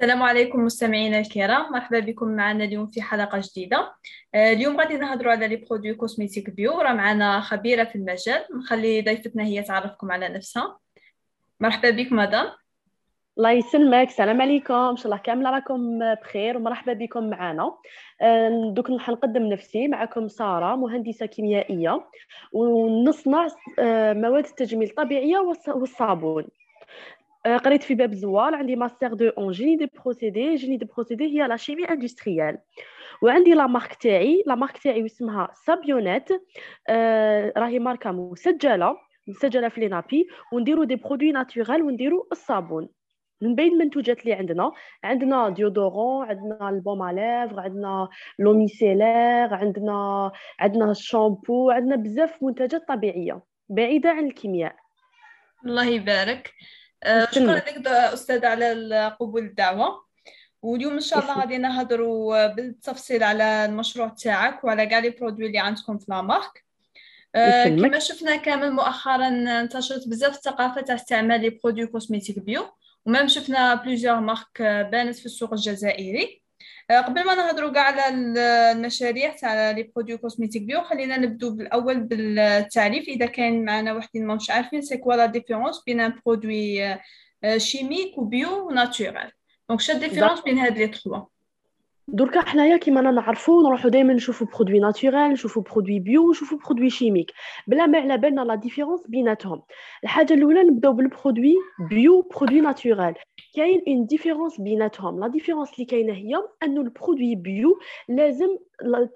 السلام 0.00 0.22
عليكم 0.22 0.64
مستمعينا 0.64 1.18
الكرام. 1.18 1.72
مرحبا 1.72 2.00
بكم 2.00 2.28
معنا 2.28 2.64
اليوم 2.64 2.86
في 2.86 3.02
حلقة 3.02 3.40
جديدة. 3.44 3.94
آه، 4.34 4.52
اليوم 4.52 4.80
غادي 4.80 4.96
نهضروا 4.96 5.32
على 5.32 5.48
لي 5.48 5.56
برودوي 5.56 5.94
كوسميتيك 5.94 6.50
بيو. 6.50 6.80
راه 6.80 6.92
معنا 6.92 7.40
خبيرة 7.40 7.84
في 7.84 7.96
المجال. 7.96 8.44
نخلي 8.58 9.02
ضيفتنا 9.02 9.44
هي 9.44 9.62
تعرفكم 9.62 10.12
على 10.12 10.28
نفسها. 10.28 10.78
مرحبا 11.60 11.90
بك 11.90 12.12
مدام. 12.12 12.46
الله 13.38 13.50
يسلمك. 13.50 14.08
السلام 14.08 14.42
عليكم. 14.42 14.74
إن 14.74 14.96
شاء 14.96 15.06
الله 15.06 15.16
كامل 15.16 15.46
راكم 15.46 15.98
بخير 16.14 16.56
ومرحبا 16.56 16.92
بكم 16.92 17.30
معنا. 17.30 17.74
آه، 18.20 18.72
دوك 18.74 19.00
حنقدم 19.00 19.42
نفسي 19.42 19.88
معكم 19.88 20.28
سارة 20.28 20.76
مهندسة 20.76 21.26
كيميائية. 21.26 22.04
ونصنع 22.52 23.48
آه، 23.78 24.12
مواد 24.12 24.44
التجميل 24.44 24.88
الطبيعية 24.88 25.38
والصابون. 25.68 26.44
قريت 27.56 27.82
في 27.82 27.94
باب 27.94 28.14
الزوار 28.14 28.54
عندي 28.54 28.76
master 28.76 29.14
deux 29.14 29.28
en 29.28 29.52
génie 29.52 29.76
de 29.76 29.86
procédés. 30.02 30.54
génie 30.54 30.76
de 30.76 30.86
procédés 30.86 31.24
هي 31.24 31.48
la 31.48 31.56
chimie 31.56 31.84
industrielle. 31.84 32.58
وعندي 33.22 33.54
la 33.54 33.66
marque 33.66 33.94
تاعي 33.94 34.42
la 34.46 34.54
marque 34.54 34.78
تاعي 34.78 35.06
اسمها 35.06 35.48
سابيونيت 35.64 36.28
آه 36.88 37.52
راهي 37.56 37.78
ماركة 37.78 38.12
مسجلة 38.12 38.96
مسجلة 39.26 39.68
في 39.68 39.80
l'INAPI. 39.80 40.28
ونديرو 40.52 40.84
des 40.84 40.96
produits 40.96 41.32
naturels 41.32 41.82
ونديرو 41.82 42.28
الصابون. 42.32 42.88
من 43.40 43.54
بين 43.54 43.72
المنتوجات 43.72 44.20
اللي 44.20 44.32
عندنا. 44.32 44.72
عندنا 45.04 45.48
déodorant 45.48 46.28
عندنا 46.28 46.68
ال 46.68 46.75
baume 46.75 47.08
lèvres 47.08 47.60
عندنا 47.60 48.08
l'eau 48.38 48.77
micellaire 48.77 49.54
عندنا 49.54 50.32
عندنا 50.60 50.90
الشامبو 50.90 51.70
عندنا 51.70 51.96
بزاف 51.96 52.42
منتجات 52.42 52.88
طبيعية 52.88 53.42
بعيدة 53.68 54.10
عن 54.10 54.26
الكيمياء. 54.26 54.76
الله 55.66 55.86
يبارك. 55.86 56.52
شكرا 57.30 57.54
لك 57.54 57.86
أستاذة 57.86 58.46
على 58.46 59.16
قبول 59.20 59.44
الدعوة. 59.44 60.08
واليوم 60.62 60.92
إن 60.92 61.00
شاء 61.00 61.18
الله 61.18 61.40
غادي 61.40 61.58
نهضروا 61.58 62.46
بالتفصيل 62.46 63.22
على 63.22 63.64
المشروع 63.64 64.08
تاعك 64.08 64.64
وعلى 64.64 64.86
كاع 64.86 64.98
les 64.98 65.10
produits 65.10 65.46
اللي 65.46 65.58
عندكم 65.58 65.98
في 65.98 66.06
la 66.08 66.20
marque. 66.20 66.64
آه، 67.34 67.64
كما 67.64 67.98
شفنا 67.98 68.36
كامل 68.36 68.72
مؤخرا 68.72 69.28
انتشرت 69.60 70.08
بزاف 70.08 70.36
الثقافه 70.36 70.80
تاع 70.80 70.94
استعمال 70.94 71.40
les 71.40 71.50
produits 71.50 71.86
cosmétiques 71.86 72.38
bio. 72.38 72.68
و 73.06 73.10
même 73.10 73.28
شفنا 73.28 73.74
plusieurs 73.74 74.20
marques 74.20 74.62
بانت 74.62 75.16
في 75.16 75.26
السوق 75.26 75.52
الجزائري. 75.52 76.22
آه، 76.22 76.47
قبل 76.90 77.24
ما 77.24 77.34
نهضروا 77.34 77.72
كاع 77.72 77.82
على 77.82 78.08
المشاريع 78.72 79.36
تاع 79.36 79.70
les 79.70 79.82
produits 79.82 80.16
cosmétiques 80.16 80.62
bio 80.62 80.82
خلينا 80.82 81.16
نبدو 81.16 81.50
بالأول 81.50 82.00
بالتعريف. 82.00 83.08
إذا 83.08 83.26
كان 83.26 83.64
معنا 83.64 83.92
وحدين 83.92 84.26
ما 84.26 84.34
مش 84.34 84.50
عارفين 84.50 84.82
c'est 84.82 84.96
quoi 84.96 85.14
la 85.14 85.26
différence 85.26 85.82
بين 85.86 86.00
un 86.00 86.20
produit 86.26 86.98
chimique 87.56 88.18
و 88.18 88.31
bio 88.31 88.68
و 88.68 88.76
naturel 88.76 89.32
donc 89.68 89.80
شنو 89.80 89.96
ال 89.96 90.00
différence 90.00 90.40
بين 90.40 90.58
هاد 90.58 90.78
les 90.78 90.88
trois؟ 90.88 91.20
دركا 92.12 92.40
حنايا 92.40 92.76
كيما 92.76 93.00
أنا 93.00 93.10
نعرفو 93.10 93.62
نروحو 93.62 93.88
دائما 93.88 94.12
نشوفو 94.12 94.44
produit 94.44 94.78
naturel 94.78 95.30
نشوفو 95.32 95.60
produit 95.60 96.00
bio 96.00 96.30
نشوفو 96.30 96.56
produit 96.56 96.90
chimique. 96.90 97.32
بلا 97.66 97.86
ما 97.86 97.98
على 97.98 98.18
بالنا 98.18 98.40
la 98.40 98.54
différence 98.54 99.00
بيناتهم. 99.08 99.62
الحاجة 100.04 100.34
الأولى 100.34 100.62
نبداو 100.62 100.92
بال 100.92 101.06
produit 101.06 101.54
bio 101.90 102.22
produit 102.22 102.60
naturel 102.60 103.14
كاين 103.56 103.82
une 103.88 104.06
différence 104.06 104.60
بيناتهم. 104.60 105.20
la 105.20 105.28
différence 105.28 105.74
اللي 105.74 105.84
كاينة 105.84 106.12
هي 106.12 106.34
أنه 106.62 106.80
ال 106.80 106.87
produit 106.87 107.34
bio 107.34 107.78
لازم 108.08 108.48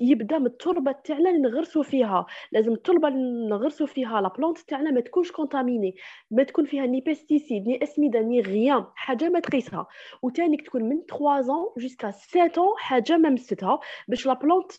يبدأ 0.01 0.39
من 0.39 0.47
التربة 0.47 0.93
تاعنا 0.93 1.31
اللي 1.31 1.43
نغرسو 1.43 1.83
فيها. 1.83 2.27
لازم 2.53 2.73
التربة 2.73 3.09
اللي 3.09 3.49
نغرسو 3.49 3.87
فيها 3.87 4.21
la 4.21 4.29
plante 4.29 4.59
تاعنا 4.59 4.91
ما 4.91 5.01
تكونش 5.01 5.33
contaminée 5.33 5.95
ما 6.31 6.43
تكون 6.43 6.65
فيها 6.65 6.87
ni 6.87 7.01
pesticides 7.01 7.67
ni 7.67 7.83
اسمده 7.83 8.21
ni 8.21 8.41
rien 8.41 8.85
حاجة 8.95 9.29
ما 9.29 9.41
تقيسها. 9.41 9.87
وثاني 10.23 10.57
تكون 10.57 10.83
من 10.83 11.01
3 11.07 11.43
ans 11.43 11.81
jusqu'à 11.81 12.11
7 12.11 12.49
ans 12.49 12.77
حاجة 12.79 13.17
ما 13.17 13.31
مستها. 13.31 13.81
باش 14.09 14.27
la 14.27 14.33
plante 14.33 14.73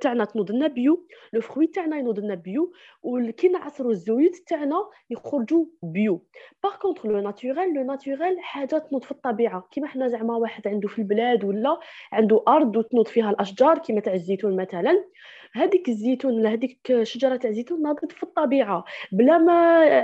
تاعنا 0.00 0.24
تنوض 0.24 0.50
لنا 0.50 0.66
bio 0.66 1.06
le 1.32 1.40
fruit 1.40 1.66
تاعنا 1.66 1.96
ينوض 1.98 2.20
لنا 2.20 2.34
bio 2.34 2.72
وكي 3.02 3.48
نعصروا 3.48 3.90
الزيوت 3.90 4.36
تاعنا 4.46 4.76
يخرجوا 5.10 5.64
bio. 5.82 6.22
par 6.62 6.76
contre 6.76 7.06
le 7.06 7.20
naturel 7.20 7.74
le 7.74 7.82
naturel 7.84 8.40
حاجة 8.40 8.78
تنوض 8.78 9.04
في 9.04 9.10
الطبيعة. 9.10 9.68
كيما 9.70 9.86
حنا 9.86 10.08
زعما 10.08 10.36
واحد 10.36 10.68
عنده 10.68 10.88
في 10.88 10.98
البلاد 10.98 11.44
ولا 11.44 11.80
عنده 12.12 12.42
أرض 12.48 12.76
وتنوض 12.76 13.06
فيها 13.06 13.30
الأشجار 13.30 13.78
كيما 13.78 14.00
تاع 14.00 14.13
الزيتون 14.14 14.56
مثلا. 14.62 15.04
هذيك 15.56 15.88
الزيتون 15.88 16.34
ولا 16.34 16.52
هذيك 16.52 17.02
شجرة 17.02 17.36
تاع 17.36 17.50
الزيتون 17.50 17.82
ناضت 17.82 18.12
في 18.12 18.22
الطبيعة. 18.22 18.84
بلا 19.12 19.38
ما 19.38 19.52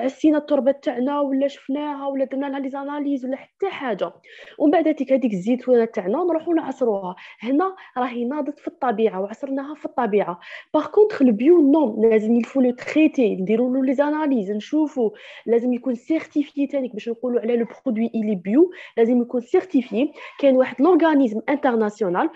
مسينا 0.05 0.39
التربة 0.39 0.73
تاعنا 0.73 1.21
ولا 1.21 1.49
شفناها 1.49 2.07
ولا 2.07 2.25
درنا 2.25 2.47
لها 2.47 2.61
les 2.61 2.69
analyses 2.69 3.25
ولا 3.25 3.37
حتى 3.37 3.67
حاجة. 3.67 4.13
ومن 4.59 4.71
بعد 4.71 4.89
هذيك 4.89 5.13
هذيك 5.13 5.33
الزيتونة 5.33 5.85
تاعنا 5.85 6.25
نروحوا 6.25 6.55
نعصروها. 6.55 7.17
هنا 7.41 7.77
راهي 7.99 8.25
ناضت 8.25 8.59
في 8.59 8.69
الطبيعة 8.69 9.21
وعصرناها 9.21 9.75
في 9.75 9.85
الطبيعة. 9.85 10.41
par 10.75 10.87
contre 10.87 11.23
ال 11.23 11.35
bio 11.35 11.71
non 11.73 12.03
لازم 12.03 12.37
il 12.37 12.45
faut 12.45 12.61
le 12.61 12.71
traiter 12.71 13.37
نديروا 13.37 13.77
له 13.77 13.85
les 13.85 13.95
analyses 13.95 14.51
نشوفوا 14.51 15.11
لازم 15.47 15.73
يكون 15.73 15.95
certifié 15.95 16.67
تانيك 16.67 16.93
باش 16.93 17.09
نقولوا 17.09 17.41
على 17.41 17.57
le 17.57 17.67
produit 17.85 18.11
il 18.15 18.35
est 18.35 18.53
bio 18.53 18.71
لازم 18.97 19.23
يكون 19.23 19.41
certifié 19.41 20.13
كاين 20.39 20.57
واحد 20.57 20.83
l'organisme 20.83 21.41
international 21.49 22.31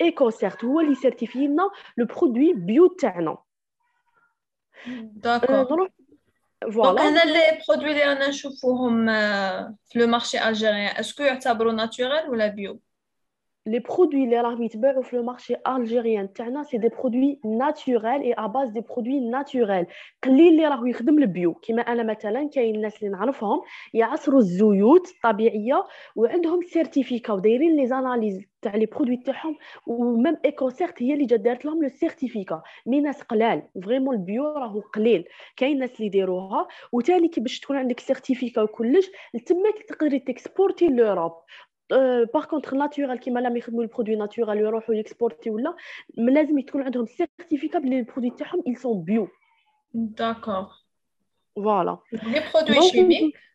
Ecocert 0.00 0.64
هو 0.64 0.80
اللي 0.80 0.94
certifie 0.94 1.46
لنا 1.46 1.70
le 1.96 2.06
produit 2.06 2.39
bio 2.54 2.86
تاعنا 2.86 3.38
d'accord 5.02 5.90
voilà 6.72 7.08
هنا 7.08 7.24
les 7.24 7.62
produits 7.68 7.90
اللي 7.90 8.04
رانا 8.04 8.28
نشوفوهم 8.28 9.06
في 9.86 9.98
le 9.98 10.06
marché 10.06 10.48
algérien 10.48 10.96
est-ce 10.96 11.13
que 11.13 11.22
يعتبروا 11.22 11.72
naturel 11.72 12.30
ولا 12.30 12.46
bio 12.46 12.80
les 13.70 13.80
produits 13.80 14.14
اللي 14.14 14.40
راهم 14.40 14.62
يتباعوا 14.62 15.02
في 15.02 15.16
ال 15.16 15.21
marché 15.21 15.54
algérien 15.68 16.32
تاعنا 16.32 16.62
c'est 16.62 16.78
des 16.78 16.88
produits 16.88 17.40
naturels 17.44 18.22
et 18.22 18.32
à 18.32 18.40
base 18.40 18.70
des 18.70 18.80
produits 18.80 19.20
naturels 19.20 19.86
قليل 20.24 20.48
اللي 20.52 20.66
راهو 20.66 20.86
يخدم 20.86 21.18
ال 21.18 21.27
bio 21.27 21.54
كيما 21.54 21.82
أنا 21.82 22.02
مثلا 22.02 22.48
كاين 22.48 22.74
الناس 22.74 23.02
اللي 23.02 23.08
نعرفهم 23.16 23.60
يعصروا 23.94 24.38
الزيوت 24.38 25.08
الطبيعيه 25.10 25.84
وعندهم 26.16 26.62
certificat 26.62 27.32
ودايرين 27.32 27.76
les 27.76 27.86
analyses 27.86 28.50
تاع 28.62 28.76
les 28.76 28.86
produits 28.86 29.16
تاعهم 29.16 29.56
و 29.86 30.36
même 30.44 30.70
Ecocert 30.70 31.02
هي 31.02 31.14
اللي 31.14 31.24
جات 31.24 31.40
دارت 31.40 31.64
لهم 31.64 31.82
le 31.82 31.88
certificat 31.88 32.62
mais 32.86 33.00
ناس 33.00 33.22
قلال 33.22 33.62
vraiment 33.84 34.14
ال 34.14 34.22
bio 34.22 34.44
راهو 34.44 34.80
قليل 34.80 35.24
كاين 35.56 35.78
ناس 35.78 35.94
اللي 35.96 36.06
يديروها 36.06 36.68
وثاني 36.92 37.28
كي 37.28 37.40
باش 37.40 37.60
تكون 37.60 37.76
عندك 37.76 38.00
certificat 38.00 38.62
وكلش 38.62 39.10
تماك 39.46 39.82
تقدري 39.88 40.18
ت 40.18 40.26
exporter 40.26 40.86
l'Europe 40.86 41.32
par 42.34 42.44
contre 42.44 42.76
naturel 42.76 43.18
كيما 43.18 43.40
لما 43.40 43.58
يخدموا 43.58 43.82
ال 43.82 43.86
produit 43.86 44.16
naturel 44.16 44.58
يروحوا 44.58 44.94
ي 44.94 45.00
exporter 45.00 45.50
ولا 45.50 45.76
لازم 46.14 46.60
تكون 46.60 46.82
عندهم 46.82 47.06
سيرتيفيكا 47.06 47.78
بلي 47.78 47.98
ال 47.98 48.02
produit 48.02 48.30
تاعهم 48.30 48.62
ils 48.66 48.78
sont 48.78 48.94
bio. 48.94 49.28
D'accord. 49.94 50.86
Voilà. 51.56 51.98
Les 52.12 52.40
produits 52.50 52.82
chimiques 52.90 53.34
آه، 53.34 53.49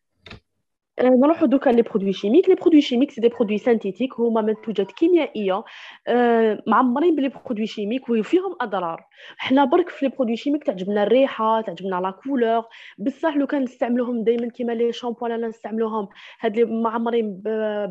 نروحوا 1.04 1.48
donc 1.48 1.70
les 1.70 1.82
produits 1.82 2.14
chimiques 2.14 2.50
les 2.50 2.56
produits 2.56 2.82
chimiques 2.82 3.12
c'est 3.12 3.22
des 3.22 3.30
produits 3.30 3.58
synthétiques 3.58 4.20
هما 4.20 4.42
منتوجات 4.42 4.92
كيميائية. 4.92 5.64
آه، 6.08 6.64
معمرين 6.68 7.16
ب 7.16 7.19
les 7.19 7.30
produits 7.30 7.66
chimiques 7.68 8.10
وفيهم 8.10 8.56
أضرار. 8.62 9.06
حنا 9.38 9.66
برك 9.66 9.90
في 9.90 10.06
les 10.06 10.12
produits 10.18 10.36
chimiques 10.36 10.64
تعجبنا 10.64 11.04
الريحة 11.04 11.62
تعجبنا 11.62 11.96
la 11.96 12.12
couleur 12.12 12.64
بصح 12.98 13.36
لو 13.38 13.48
كان 13.48 13.62
نستعملوهم 13.64 14.24
دائما 14.24 14.48
كيما 14.50 14.72
les 14.72 14.92
shampoings 14.92 15.26
ولا 15.26 15.48
نستعملوهم. 15.48 16.08
هاد 16.42 16.58
لي 16.58 16.66
معمرين 16.66 17.42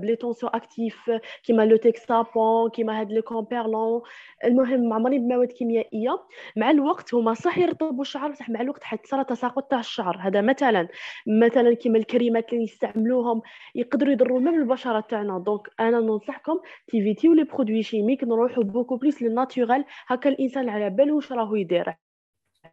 ب 0.01 0.17
les 0.17 0.53
tensioactifs 0.55 1.11
كيما 1.45 1.67
le 1.67 1.77
Texapon 1.77 2.71
كيما 2.71 3.01
هاد 3.01 3.13
لي 3.13 3.23
Comperlan 3.23 4.03
المهم 4.45 4.89
معمرين 4.89 5.29
بمواد 5.29 5.53
كيميائية. 5.53 6.19
مع 6.57 6.71
الوقت 6.71 7.15
هما 7.15 7.35
صح 7.35 7.59
يرطبوا 7.59 8.03
الشعر 8.03 8.31
بصح 8.31 8.51
مع 8.51 8.61
الوقت 8.61 8.85
حتصرى 8.85 9.25
تساقط 9.25 9.71
تاع 9.71 9.81
الشعر. 9.81 10.17
هذا 10.21 10.41
مثلا. 10.41 10.89
مثلا 11.27 11.75
كيما 11.75 11.99
الكريمات 11.99 12.53
اللي 12.53 12.65
نستعملوهم 12.95 13.43
يقدروا 13.75 14.13
يضروا 14.13 14.41
من 14.41 14.55
البشرة 14.55 15.01
تاعنا. 15.01 15.39
donc 15.39 15.69
أنا 15.81 16.01
ننصحكم 16.01 16.61
t'évitez 16.87 17.33
les 17.33 17.45
produits 17.45 17.83
chimiques 17.83 18.25
نروحوا 18.25 18.65
beaucoup 18.65 18.97
plus 18.97 19.23
لل 19.23 19.37
naturel 19.37 19.85
هكا 20.07 20.31
الإنسان 20.31 20.69
على 20.69 20.91
باله 20.91 21.15
واش 21.15 21.33
راهو 21.33 21.55
يدير. 21.55 21.95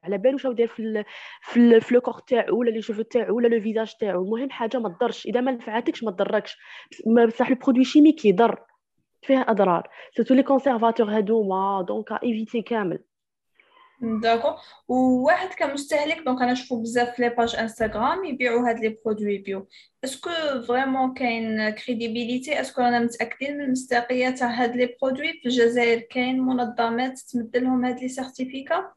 على 0.03 0.18
بالو 0.18 0.33
واش 0.33 0.47
داير 0.47 0.68
في 0.68 1.03
في 1.41 1.79
في 1.79 1.95
le 1.95 2.01
corps 2.01 2.13
تاعو 2.27 2.59
ولا 2.59 2.69
les 2.69 2.81
cheveux 2.81 3.01
تاعو 3.01 3.35
ولا 3.35 3.47
le 3.47 3.61
visage 3.61 3.93
تاعو. 4.00 4.23
المهم 4.23 4.50
حاجة 4.50 4.77
ما 4.77 4.89
تضرش. 4.89 5.25
إذا 5.25 5.41
ما 5.41 5.51
نفعتكش 5.51 6.03
ما 6.03 6.12
تضركش. 6.12 6.57
بصح 7.27 7.50
ال 7.49 7.54
produit 7.54 7.83
chimique 7.83 8.25
يضر. 8.25 8.59
فيه 9.21 9.45
أضرار. 9.47 9.89
surtout 10.15 10.33
les 10.33 10.43
conservateurs 10.43 11.09
هادوما. 11.17 11.85
donc 11.88 12.11
évitez 12.11 12.61
كامل. 12.62 13.00
d'accord 14.01 14.55
وواحد 14.88 15.53
كمستهلك 15.53 16.18
donc 16.25 16.41
أنا 16.42 16.51
نشوفو 16.51 16.81
بزاف 16.81 17.19
les 17.19 17.29
pages 17.29 17.55
Instagram 17.55 18.25
يبيعوا 18.25 18.69
هاد 18.69 18.80
les 18.79 18.97
produits 19.05 19.38
bio 19.38 19.67
est-ce 20.03 20.21
que 20.21 20.29
vraiment 20.67 21.13
كاين 21.13 21.69
crédibilité 21.69 22.61
est-ce 22.61 22.75
que 22.75 22.81
رانا 22.81 23.00
متأكدين 23.00 23.57
من 23.57 23.63
المصداقية 23.63 24.30
تاع 24.30 24.48
هاد 24.48 24.75
les 24.75 24.95
produits 25.01 25.33
في 25.33 25.45
الجزائر 25.45 26.00
كاين 26.00 26.39
منظمات 26.39 27.19
تمدلهم 27.19 27.86
هاد 27.86 28.00
les 27.99 28.09
certificats 28.09 28.91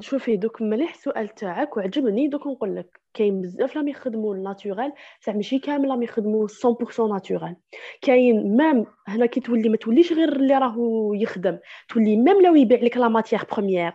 شوفي 0.00 0.36
donc 0.36 0.62
مليح 0.62 0.94
السؤال 0.94 1.28
تاعك 1.28 1.76
وعجبني 1.76 2.28
دوك 2.28 2.46
نقول 2.46 2.76
لك. 2.76 2.99
كاين 3.14 3.40
بزاف 3.40 3.76
راهم 3.76 3.88
يخدموا 3.88 4.34
ال 4.34 4.41
naturel 4.41 4.92
بصح 5.20 5.34
ماشي 5.34 5.58
كامل 5.58 5.88
راهم 5.88 6.02
يخدموا 6.02 6.48
100% 6.48 7.12
naturel 7.12 7.56
كاين 8.02 8.56
même 8.56 8.86
هنا 9.08 9.26
كي 9.26 9.40
تولي 9.40 9.68
ما 9.68 9.76
توليش 9.76 10.12
غير 10.12 10.32
اللي 10.36 10.58
راهو 10.58 11.14
يخدم 11.14 11.58
تولي 11.88 12.16
même 12.16 12.42
le 12.42 12.54
يبيع 12.54 12.80
لك 12.82 12.96
la 12.96 13.08
matière 13.08 13.40
première. 13.52 13.92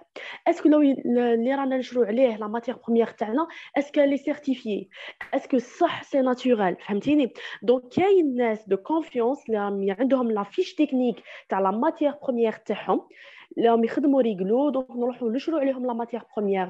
est-ce 0.47 0.62
que 0.62 0.69
le 0.69 0.81
اللي 0.81 1.55
رانا 1.55 1.77
نشرو 1.77 2.03
عليه 2.03 2.37
la 2.37 2.47
matière 2.47 2.77
première 2.85 3.07
تاعنا 3.07 3.47
est-ce 3.77 4.01
qu'elle 4.01 4.17
est 4.17 4.35
certifiée 4.35 4.89
est-ce 5.33 5.49
que 5.49 5.57
صح 5.57 6.03
c'est 6.03 6.21
naturel 6.21 6.75
فهمتيني؟ 6.79 7.33
donc 7.61 7.83
كاين 7.87 8.35
ناس 8.35 8.69
de 8.69 8.77
confiance 8.77 9.37
اللي 9.49 9.95
عندهم 9.99 10.31
la 10.31 10.43
fiche 10.43 10.75
technique 10.75 11.15
تاع 11.49 11.59
la 11.59 11.71
matière 11.71 12.13
première 12.23 12.51
تاعهم 12.53 13.07
راهم 13.65 13.83
يخدموا 13.83 14.21
réglo 14.21 14.69
donc 14.69 14.91
نروحوا 14.91 15.31
نشرو 15.31 15.57
عليهم 15.57 15.85
la 15.85 15.93
matière 15.93 16.21
première 16.37 16.67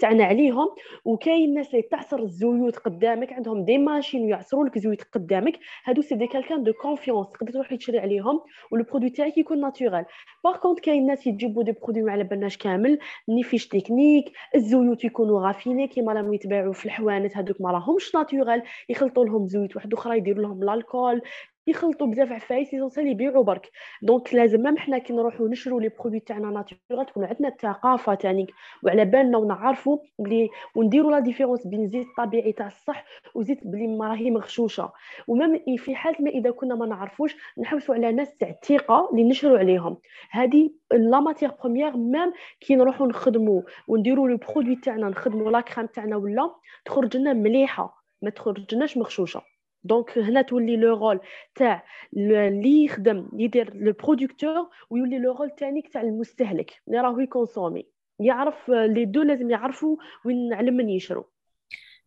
تاعنا 0.00 0.24
عليهم. 0.24 0.68
وكاين 1.04 1.54
ناس 1.54 1.70
اللي 1.70 1.82
تعصر 1.82 2.18
الزيوت 2.18 2.76
قدامك 2.76 3.32
عندهم 3.32 3.64
des 3.64 3.78
machines 3.78 4.24
ويعصروا 4.24 4.64
لك 4.66 4.78
زيوت 4.78 5.02
قدامك. 5.02 5.58
هادو 5.84 6.02
c'est 6.02 6.14
des 6.14 6.26
quelqu'un 6.26 6.62
de 6.62 6.72
confiance 6.72 7.26
تقدر 7.30 7.52
تروح 7.52 7.74
تشري 7.74 7.98
عليهم. 7.98 8.40
وال 8.70 8.79
produit 8.79 9.10
تاعك 9.10 9.38
يكون 9.38 9.60
naturel 9.60 10.04
par 10.44 10.56
contre 10.56 10.80
كاين 10.80 11.06
ناس 11.06 11.26
يجيبوا 11.26 11.62
des 11.62 11.72
produits 11.72 12.02
ما 12.02 12.12
على 12.12 12.24
بالناش 12.24 12.56
كامل 12.56 12.98
ni 13.28 13.42
fiche 13.42 13.68
technique 13.68 14.32
الزيوت 14.54 15.04
يكونوا 15.04 15.46
raffinées 15.46 15.88
كيما 15.88 16.12
راهم 16.12 16.34
يتباعوا 16.34 16.72
في 16.72 16.86
الحوانت 16.86 17.36
هذوك 17.36 17.60
ما 17.60 17.70
راهمش 17.70 18.14
naturel 18.14 18.62
يخلطوا 18.88 19.24
لهم 19.24 19.46
زيوت 19.46 19.76
واحد 19.76 19.94
أخرى 19.94 20.18
يديروا 20.18 20.42
لهم 20.42 20.70
l'alcool 20.70 21.22
يخلطوا 21.68 22.06
بزاف 22.06 22.32
عفايس 22.32 22.74
يوصل 22.74 23.06
يبيعوا 23.06 23.44
برك 23.44 23.70
donc 24.02 24.34
لازم 24.34 24.62
même 24.62 24.76
حنا 24.78 24.98
كي 24.98 25.12
نروحوا 25.12 25.48
نشرو 25.48 25.78
les 25.78 25.88
produits 25.88 26.20
تاعنا 26.20 26.50
naturel 26.50 27.06
تكون 27.06 27.24
عندنا 27.24 27.48
الثقافة 27.48 28.14
تانيك. 28.14 28.50
وعلى 28.82 29.04
بالنا 29.04 29.38
ونعرفوا 29.38 29.98
بلي 30.18 30.48
ونديروا 30.74 31.10
la 31.10 31.18
différence 31.18 31.66
بين 31.66 31.88
زيت 31.88 32.06
طبيعي 32.18 32.52
تاع 32.52 32.66
الصح 32.66 33.04
وزيت 33.34 33.66
بلي 33.66 33.86
ما 33.86 34.08
راهي 34.08 34.30
مغشوشة. 34.30 34.92
و 35.28 35.38
même 35.38 35.76
في 35.76 35.94
حال 35.94 36.14
ما 36.20 36.30
إذا 36.30 36.50
كنا 36.50 36.74
ما 36.74 36.86
نعرفوش 36.86 37.36
نحوسوا 37.58 37.94
على 37.94 38.12
ناس 38.12 38.36
تاع 38.36 38.48
الثقة 38.48 39.08
اللي 39.12 39.28
نشرو 39.28 39.56
عليهم. 39.56 39.96
هذه 40.30 40.70
la 40.92 41.20
matière 41.20 41.50
première 41.62 41.96
même 41.96 42.32
كي 42.60 42.76
نروحوا 42.76 43.06
نخدموا 43.06 43.62
ونديروا 43.88 44.28
le 44.28 44.36
produit 44.36 44.76
تاعنا 44.76 45.08
نخدموا 45.08 45.50
la 45.50 45.60
crème 45.60 45.86
تاعنا 45.86 46.16
ولا 46.16 46.54
تخرج 46.84 47.16
لنا 47.16 47.32
مليحة 47.32 48.04
ما 48.22 48.30
تخرجناش 48.30 48.96
مغشوشة. 48.96 49.55
donc 49.86 50.18
هنا 50.18 50.42
تولي 50.42 50.76
le 50.76 50.96
rôle 50.96 51.20
تاع 51.54 51.84
اللي 52.16 52.84
يخدم 52.84 53.28
يدير 53.38 53.74
le 53.74 53.92
producteur 53.92 54.68
ويولي 54.90 55.18
le 55.18 55.32
rôle 55.32 55.50
تاني 55.50 55.82
تاع 55.82 56.00
المستهلك. 56.00 56.72
اللي 56.88 57.00
راهو 57.00 57.20
ي 57.20 57.26
consommer. 57.26 57.86
يعرف 58.20 58.68
les 58.68 59.04
deux 59.04 59.22
لازم 59.22 59.50
يعرفوا 59.50 59.96
وين 60.24 60.52
على 60.52 60.70
من 60.70 60.88
يشرو. 60.88 61.30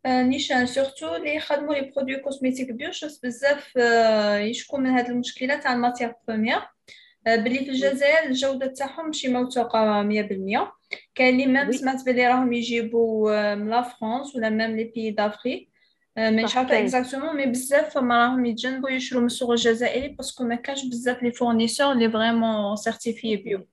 نيشان 0.07 0.65
surtout 0.65 1.15
اللي 1.15 1.35
يخدموا 1.35 1.75
les 1.75 1.91
produits 1.95 2.15
cosmétiques 2.15 2.71
bio 2.71 2.91
شوف 2.91 3.19
بزاف 3.23 3.75
يشكو 4.35 4.77
من 4.77 4.89
هاد 4.89 5.09
المشكلة 5.09 5.55
تاع 5.59 5.73
ال 5.73 5.78
matière 5.78 6.11
première 6.27 6.59
بلي 7.25 7.59
في 7.59 7.69
الجزائر 7.69 8.29
الجودة 8.29 8.67
تاعهم 8.67 9.05
ماشي 9.05 9.27
موثوقة 9.27 10.03
100% 10.03 10.71
كاين 11.15 11.33
اللي 11.33 11.45
même 11.45 11.71
سمعت 11.71 12.05
بلي 12.05 12.27
راهم 12.27 12.53
يجيبوا 12.53 13.55
من 13.55 13.69
la 13.69 13.81
France 13.81 14.35
ولا 14.35 14.49
même 14.49 14.75
les 14.75 14.83
pays 14.83 15.11
d'Afrique 15.11 15.68
مش 16.19 16.57
عارفه 16.57 16.79
exactement 16.79 17.35
mais 17.35 17.45
بزاف 17.45 17.93
فما 17.93 18.17
راهم 18.17 18.45
يتجنبوا 18.45 18.89
يشرو 18.89 19.19
من 19.19 19.25
السوق 19.25 19.51
الجزائري 19.51 20.07
parce 20.07 20.30
que 20.30 20.43
ما 20.43 20.55
كانش 20.55 20.85
بزاف 20.85 21.23
les 21.23 21.31
fournisseurs 21.31 21.93
لي 21.93 22.11
vraiment 22.11 22.75
certifiés 22.75 23.35
bio 23.35 23.67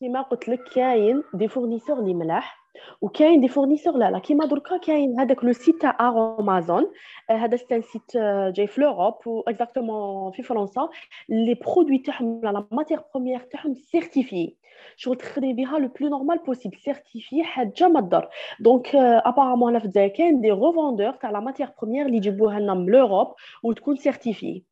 كيما 0.00 0.22
قلت 0.22 0.48
لك 0.48 0.60
كاين 0.74 1.22
des 1.34 1.48
fournisseurs 1.48 2.00
اللي 2.00 2.14
ملاح 2.14 2.59
وكاين 3.00 3.40
des 3.40 3.48
fournisseurs 3.48 3.96
لا 3.96 4.10
لا 4.10 4.18
كيما 4.18 4.46
دركا 4.46 4.76
كاين 4.76 5.20
هذاك 5.20 5.44
le 5.44 5.52
site 5.52 5.80
تاع 5.80 5.96
Aroma-Zone 6.00 6.92
هذا 7.30 7.56
site 7.56 7.84
site 7.84 8.16
جاي 8.56 8.66
في 8.66 8.80
l'Europe 8.80 9.26
و 9.26 9.40
exactement 9.40 10.32
في 10.32 10.42
فرنسا 10.42 10.88
les 11.28 11.54
produits 11.54 11.98
تاعهم 11.98 12.40
la 12.44 12.66
matière 12.70 13.00
première 13.14 13.40
تاعهم 13.40 13.74
certifiée 13.74 14.54
شغل 14.96 15.16
تخدمي 15.16 15.52
بها 15.52 15.78
le 15.78 15.88
plus 15.88 16.08
normal 16.08 16.38
possible 16.38 16.78
certifié 16.78 17.44
حاجة 17.44 17.88
ما 17.88 18.00
تضر 18.00 18.28
donc 18.60 18.94
apparemment 18.94 19.70
هنا 19.70 19.78
في 19.78 19.84
الجزائر 19.84 20.08
كاين 20.08 20.40
des 20.40 20.50
revendeurs 20.50 21.12
تاع 21.12 21.30
la 21.30 21.40
matière 21.40 21.68
première 21.82 22.06
اللي 22.06 22.16
يجيبوها 22.16 22.60
لنا 22.60 22.74
من 22.74 22.86
l'Europe 22.86 23.34
وتكون 23.62 23.96
certifiée 23.96 24.62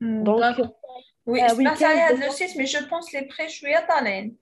donc 0.00 0.74
oui 1.26 1.48
سمعت 1.48 1.82
على 1.82 2.00
هذا 2.00 2.26
le 2.26 2.32
site 2.32 2.56
mais 2.56 2.64
je 2.64 2.78
pense 2.90 3.14
les 3.14 3.20
prix 3.20 3.48
شوية 3.48 3.86
طالعين 3.88 4.36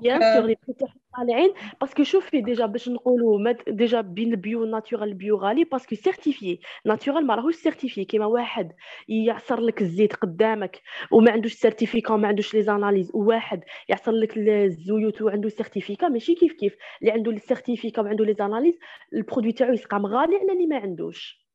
bien 0.00 0.20
sûr 0.20 0.46
les 0.46 0.56
prix 0.66 0.74
تاعهم 0.78 1.00
طالعين 1.16 1.54
parce 1.80 1.94
que 1.94 2.02
شوفي 2.02 2.40
déjà 2.40 2.66
باش 2.66 2.88
نقولوا 2.88 3.52
déjà 3.68 4.00
بين 4.00 4.30
ال 4.30 4.38
bio 4.38 4.60
وال 4.60 4.71
naturel 4.71 5.08
ال 5.08 5.15
bio 5.15 5.36
غالي 5.36 5.64
parce 5.64 5.83
que 5.83 5.94
certifié 5.94 6.58
naturel 6.84 7.26
ما 7.26 7.34
راهوش 7.34 7.54
certifié 7.54 8.04
كيما 8.04 8.26
واحد 8.26 8.72
يعصر 9.08 9.60
لك 9.60 9.82
الزيت 9.82 10.16
قدامك 10.16 10.80
وما 11.10 11.30
عندوش 11.30 11.52
certificat 11.52 12.14
وما 12.14 12.28
عندوش 12.28 12.54
les 12.54 12.62
analyses 12.62 13.10
وواحد 13.14 13.64
يعصر 13.88 14.12
لك 14.12 14.36
الزيوت 14.36 15.22
وعنده 15.22 15.48
certificat 15.48 16.08
ماشي 16.08 16.34
كيف 16.34 16.52
كيف 16.52 16.76
اللي 17.00 17.12
عنده 17.12 17.30
ال 17.30 17.37
certificat 17.37 18.02
وعنده 18.02 18.24
les 18.24 18.34
analyses 18.34 18.78
ال 19.14 19.19
produit 19.19 19.52
تاعو 19.52 19.72
يسقام 19.72 20.06
غالي 20.06 20.36
على 20.36 20.52
اللي 20.52 20.66
ما 20.66 20.76
عندوش. 20.76 21.46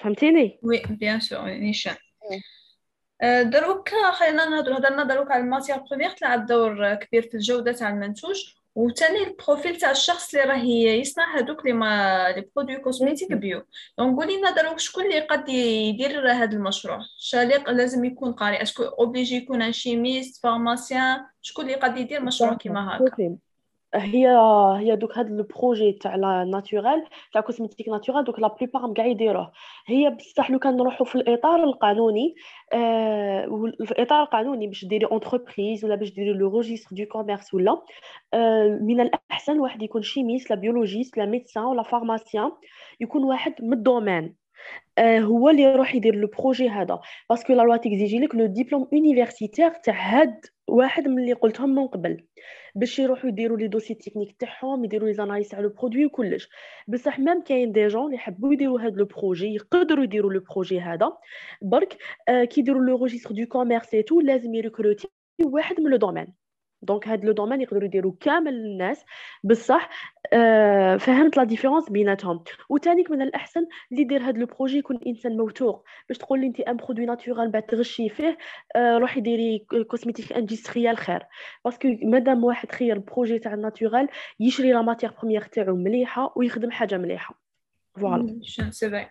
فهمتيني؟ 0.00 0.58
oui 0.62 0.82
bien 0.90 1.20
sûr 1.20 1.50
نيشان 1.50 1.94
دروك 3.42 3.88
خلينا 4.12 4.44
نهضروا 4.44 4.78
هضرنا 4.78 5.04
دروك 5.04 5.30
على 5.30 5.42
ال 5.42 5.46
matière 5.46 5.76
première 5.76 6.10
تلعب 6.10 6.46
دور 6.46 6.94
كبير 6.94 7.22
في 7.22 7.34
الجودة 7.34 7.72
تاع 7.72 7.90
المنتوج. 7.90 8.54
وثاني 8.74 9.22
ال 9.22 9.30
profil 9.30 9.76
تاع 9.76 9.90
الشخص 9.90 10.34
اللي 10.34 10.46
راه 10.46 10.64
يصنع 11.00 11.38
هذوك 11.38 11.66
les 11.66 11.72
ما 11.72 12.32
les 12.36 12.48
produits 12.56 12.76
cosmétiques 12.76 13.32
bio 13.32 13.62
donc 13.98 14.16
قولي 14.16 14.36
لنا 14.36 14.50
دروك 14.50 14.78
شكون 14.78 15.04
اللي 15.04 15.20
قد 15.20 15.48
يدير 15.48 16.32
هذا 16.32 16.56
المشروع؟ 16.56 16.98
شاليق 17.18 17.70
لازم 17.70 18.04
يكون 18.04 18.32
قاري 18.32 18.62
est-ce 18.62 18.75
que 18.75 18.82
obligé 18.82 19.36
يكون 19.36 19.62
un 19.62 19.72
chimiste 19.72 20.42
pharmacien 20.42 21.20
شكون 21.42 21.64
اللي 21.64 21.76
قد 21.76 21.96
يدير 21.96 22.20
مشروع 22.20 22.54
كيما 22.54 22.96
هكا؟ 22.96 23.36
هي 23.94 24.28
هي 24.78 24.96
دوك 24.96 25.18
هاد 25.18 25.30
le 25.30 25.42
projet 25.44 25.92
تاع 25.92 26.16
la 26.16 26.44
naturelle 26.44 27.04
تاع 27.32 27.40
cosmétique 27.40 27.88
naturelle 27.88 28.24
دوك 28.24 28.38
la 28.38 28.48
plupart 28.48 28.92
كاع 28.92 29.06
يديروه. 29.06 29.52
هي 29.86 30.10
بصح 30.10 30.50
لو 30.50 30.58
كان 30.58 30.76
نروحوا 30.76 31.06
في 31.06 31.14
الإطار 31.14 31.64
القانوني 31.64 32.34
آه 32.72 33.46
في 33.84 33.90
الإطار 33.90 34.22
القانوني 34.22 34.66
باش 34.66 34.84
ديري 34.84 35.06
entreprise 35.06 35.84
ولا 35.84 35.94
باش 35.94 36.12
ديري 36.14 36.32
le 36.32 36.48
registre 36.48 36.96
de 36.96 37.04
commerce 37.04 37.54
ولا 37.54 37.82
آه 38.34 38.78
من 38.82 39.00
الأحسن 39.00 39.60
واحد 39.60 39.82
يكون 39.82 40.02
chimiste 40.02 40.50
لا 40.50 40.56
biologiste 40.56 41.18
لا 41.18 41.26
médecin 41.26 41.64
ولا 41.64 41.82
pharmacien 41.82 42.52
يكون 43.00 43.24
واحد 43.24 43.54
من 43.62 43.72
ال 43.72 43.79
domaine. 43.79 44.34
آه 44.98 45.18
هو 45.20 45.50
اللي 45.50 45.62
يروح 45.62 45.94
يدير 45.94 46.14
le 46.14 46.28
projet 46.38 46.68
هذا. 46.68 47.00
parce 47.30 47.44
que 47.44 47.52
la 47.52 47.62
loi 47.62 47.76
t'exige 47.76 48.18
لك 48.18 48.34
le 48.34 48.46
diplôme 48.46 48.88
universitaire 48.92 49.70
تاع 49.70 49.94
هاد 50.20 50.40
واحد 50.68 51.08
من 51.08 51.18
اللي 51.18 51.32
قلتهم 51.32 51.74
من 51.74 51.86
قبل. 51.86 52.24
باش 52.74 52.98
يروحوا 52.98 53.28
يديروا 53.30 53.58
les 53.58 53.68
dossiers 53.68 53.94
techniques 53.94 54.36
تاعهم 54.38 54.84
يديروا 54.84 55.08
les 55.08 55.14
analyses 55.14 55.54
على 55.54 55.64
ال 55.66 55.71
produit 55.71 56.06
وكلش 56.06 56.48
بصح 56.88 57.18
même 57.18 57.42
كاين 57.42 57.72
des 57.72 57.86
gens 57.88 58.04
اللي 58.04 58.14
يحبوا 58.16 58.52
يديروا 58.54 58.80
هذا 58.80 58.90
le 58.96 59.04
projet 59.04 59.54
يقدروا 59.54 60.04
يديروا 60.04 60.32
le 60.32 60.40
projet 60.40 60.80
هذا. 60.80 61.12
برك 61.62 61.98
آه 62.28 62.44
كي 62.44 62.60
يديروا 62.60 62.82
le 62.84 63.04
registre 63.04 63.34
de 63.34 63.46
commerce 63.46 63.94
et 63.94 64.02
tout 64.02 64.20
لازم 64.20 64.54
يـ 64.54 64.60
recruter 64.60 65.08
واحد 65.44 65.80
من 65.80 65.90
le 65.90 65.96
domaine. 65.96 66.43
donc 66.84 67.08
هاد 67.08 67.24
le 67.24 67.32
domaine 67.32 67.60
يقدروا 67.60 67.84
يديروا 67.84 68.12
كامل 68.20 68.54
الناس 68.54 69.04
بصح 69.44 69.90
آه 70.32 70.96
فهمت 70.96 71.36
la 71.36 71.44
différence 71.44 71.90
بيناتهم. 71.90 72.44
وثانيك 72.68 73.10
من 73.10 73.22
الأحسن 73.22 73.66
اللي 73.90 74.02
يدير 74.02 74.22
هاد 74.22 74.38
le 74.38 74.46
projet 74.46 74.78
يكون 74.78 75.00
إنسان 75.06 75.36
موثوق. 75.36 75.84
باش 76.08 76.18
تقول 76.18 76.40
لي 76.40 76.46
انت 76.46 76.60
un 76.60 76.76
produit 76.76 77.06
naturel 77.06 77.50
بعد 77.50 77.62
تغشي 77.62 78.08
فيه 78.08 78.38
آه 78.76 78.98
روحي 78.98 79.20
ديري 79.20 79.66
cosmétique 79.88 80.32
industrielle 80.32 80.96
خير. 80.96 81.22
parce 81.64 81.79
que 81.79 81.88
مادام 82.02 82.44
واحد 82.44 82.72
خير 82.72 82.96
ال 82.96 83.02
projet 83.02 83.38
تاع 83.38 83.54
ال 83.54 83.61
naturel 83.61 84.08
يشري 84.40 84.72
la 84.72 84.82
matière 84.82 85.10
première 85.18 85.42
تاعو 85.42 85.76
مليحة 85.76 86.32
ويخدم 86.36 86.70
حاجة 86.70 86.98
مليحة. 86.98 87.40
voilà 88.00 88.40
c'est 88.70 89.10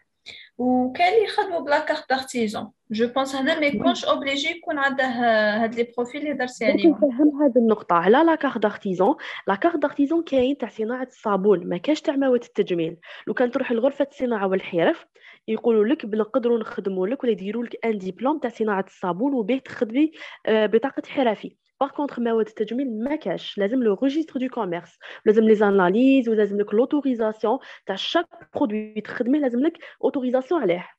اللي 0.59 1.23
يخدموا 1.23 1.59
بلا 1.59 1.79
carte 1.79 2.09
d'artisan 2.09 2.71
je 2.91 3.07
pense 3.07 3.35
هنا 3.35 3.59
ما 3.59 3.65
يكونش 3.65 4.05
obligé 4.05 4.49
يكون 4.49 4.77
عنده 4.77 5.03
هاد 5.05 5.75
les 5.75 5.87
profils 5.97 6.21
اللي 6.21 6.33
درتي 6.33 6.65
عليهم 6.65 6.91
نفهم 6.91 7.41
هاد 7.41 7.57
النقطه 7.57 7.95
على 7.95 8.23
la 8.23 8.35
carte 8.35 8.57
d'artisan 8.57 9.15
la 9.47 9.55
carte 9.55 9.75
d'artisan 9.75 10.23
كاين 10.23 10.57
تاع 10.57 10.69
صناعه 10.69 11.07
الصابون 11.11 11.69
ما 11.69 11.77
كاش 11.77 12.01
تاع 12.01 12.15
مواد 12.15 12.43
التجميل 12.43 12.97
لو 13.27 13.33
كان 13.33 13.51
تروح 13.51 13.71
لغرفه 13.71 14.07
الصناعه 14.11 14.47
والحرف 14.47 15.05
يقولوا 15.47 15.85
لك 15.85 16.05
بنقدروا 16.05 16.59
نخدموا 16.59 17.07
لك 17.07 17.23
ولا 17.23 17.31
يديروا 17.31 17.63
لك 17.63 17.85
un 17.85 17.97
diplôme 17.97 18.39
تاع 18.39 18.49
صناعه 18.49 18.85
الصابون 18.87 19.33
وبيه 19.33 19.59
تخدمي 19.59 20.11
بطاقه 20.47 21.01
حرفي 21.07 21.55
par 21.83 21.91
contre 21.91 22.19
مواد 22.19 22.47
التجميل 22.47 23.03
ما 23.03 23.15
كاش 23.15 23.57
لازم 23.57 23.83
le 23.83 23.93
registre 24.03 24.39
de 24.39 24.47
commerce 24.47 24.97
لازم 25.25 25.43
les 25.43 25.55
analyses 25.55 26.29
ولازم 26.29 26.57
لك 26.57 26.73
l'autorisation 26.73 27.59
تاع 27.85 27.95
chaque 27.95 28.27
produit 28.55 29.01
تخدمي 29.01 29.39
لازم 29.39 29.59
لك 29.59 29.77
autorisation 30.03 30.61
عليه 30.61 30.89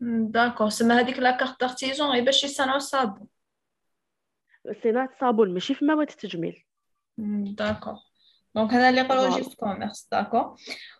d'accord 0.00 0.68
سما 0.68 1.00
هذيك 1.00 1.18
la 1.18 1.30
carte 1.30 1.60
d'artisan 1.60 2.24
باش 2.24 2.44
يصنعوا 2.44 2.76
الصابون 2.76 3.26
صناعه 4.82 5.08
الصابون 5.14 5.54
ماشي 5.54 5.74
في 5.74 5.84
مواد 5.84 6.10
التجميل 6.10 6.64
d'accord 7.56 7.94
donc 8.54 8.72
هذا 8.72 8.88
اللي 8.88 9.00
يقولوا 9.00 9.36
registre 9.36 9.54
commerce 9.54 10.08
d'accord 10.12 10.56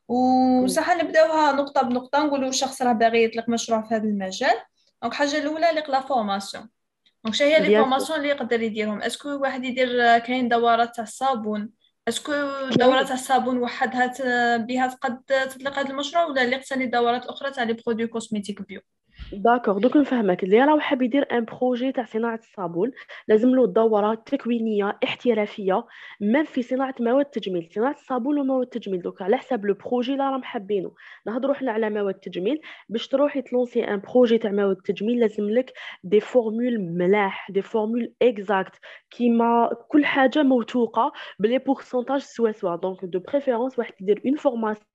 وصح 0.09 0.97
نبداوها 0.97 1.53
نقطه 1.53 1.83
بنقطه 1.83 2.27
نقولوا 2.27 2.51
شخص 2.51 2.83
راه 2.83 2.93
باغي 2.93 3.25
يطلق 3.25 3.49
مشروع 3.49 3.83
في 3.83 3.95
هذا 3.95 4.05
المجال 4.05 4.55
donc 5.03 5.13
الحاجة 5.13 5.39
الاولى 5.39 5.71
اللي 5.71 5.83
la 5.89 6.01
formation 6.01 6.69
donc 7.25 7.35
شنو 7.35 7.49
هي 7.49 7.61
les 7.61 7.77
formations 7.77 8.19
اللي 8.19 8.29
يقدر 8.29 8.63
يديرهم 8.63 9.03
est-ce 9.03 9.20
que 9.20 9.29
واحد 9.29 9.65
يدير 9.65 10.19
كاين 10.19 10.49
دورات 10.49 10.97
تاع 10.97 11.05
الصابون؟ 11.05 11.71
est-ce 12.09 12.25
que 12.25 12.33
دورات 12.77 13.07
تاع 13.07 13.15
الصابون 13.15 13.59
وحدها 13.59 14.57
بها 14.57 14.87
تقد 14.87 15.23
تطلق 15.23 15.79
هذا 15.79 15.91
المشروع 15.91 16.25
ولا 16.25 16.43
اللي 16.43 16.57
قصني 16.57 16.87
دورات 16.87 17.27
أخرى 17.27 17.51
تاع 17.51 17.63
les 17.63 17.73
produits 17.73 18.07
cosmétiques 18.07 18.63
bio؟ 18.63 18.81
d'accord 19.31 19.79
دوك 19.79 19.97
نفهمك 19.97 20.45
اللي 20.45 20.65
راه 20.65 20.79
حاب 20.79 21.03
يدير 21.03 21.27
un 21.33 21.45
projet 21.45 21.93
تاع 21.93 22.05
صناعة 22.05 22.39
الصابون 22.43 22.91
لازم 23.29 23.49
له 23.49 23.67
دورات 23.67 24.29
تكوينية 24.35 24.99
احترافية 25.05 25.87
même 26.21 26.45
في 26.45 26.63
صناعة 26.63 26.95
مواد 27.01 27.25
التجميل. 27.25 27.69
صناعة 27.75 27.93
الصابون 27.93 28.39
ومواد 28.39 28.63
التجميل 28.63 29.03
دوك 29.03 29.23
على 29.23 29.37
حساب 29.37 29.65
le 29.67 29.75
projet 29.75 30.13
اللي 30.13 30.25
راهم 30.25 30.43
حابينه 30.43 30.93
نهضروا 31.27 31.55
حنا 31.55 31.73
على 31.73 31.91
مواد 31.91 32.15
التجميل. 32.15 32.61
باش 32.89 33.09
تروحي 33.09 33.43
ت 33.43 33.49
lancer 33.49 33.85
un 33.85 34.01
projet 34.01 34.39
تاع 34.39 34.51
مواد 34.51 34.77
التجميل 34.77 35.21
لازم 35.21 35.51
لك 35.51 35.73
des 36.05 36.21
formules 36.21 36.79
ملاح 36.81 37.51
des 37.51 37.63
formules 37.63 38.15
exactes 38.23 38.75
كيما 39.17 39.71
كل 39.89 40.05
حاجة 40.05 40.43
موثوقة 40.43 41.13
ب 41.39 41.44
les 41.44 41.59
pourcentages 41.59 42.21
سوا 42.21 42.53
سوا 42.53 42.77
donc 42.77 43.05
de 43.05 43.19
préférence 43.19 43.79
واحد 43.79 43.93
يدير 44.01 44.23
une 44.27 44.37
formation 44.37 44.93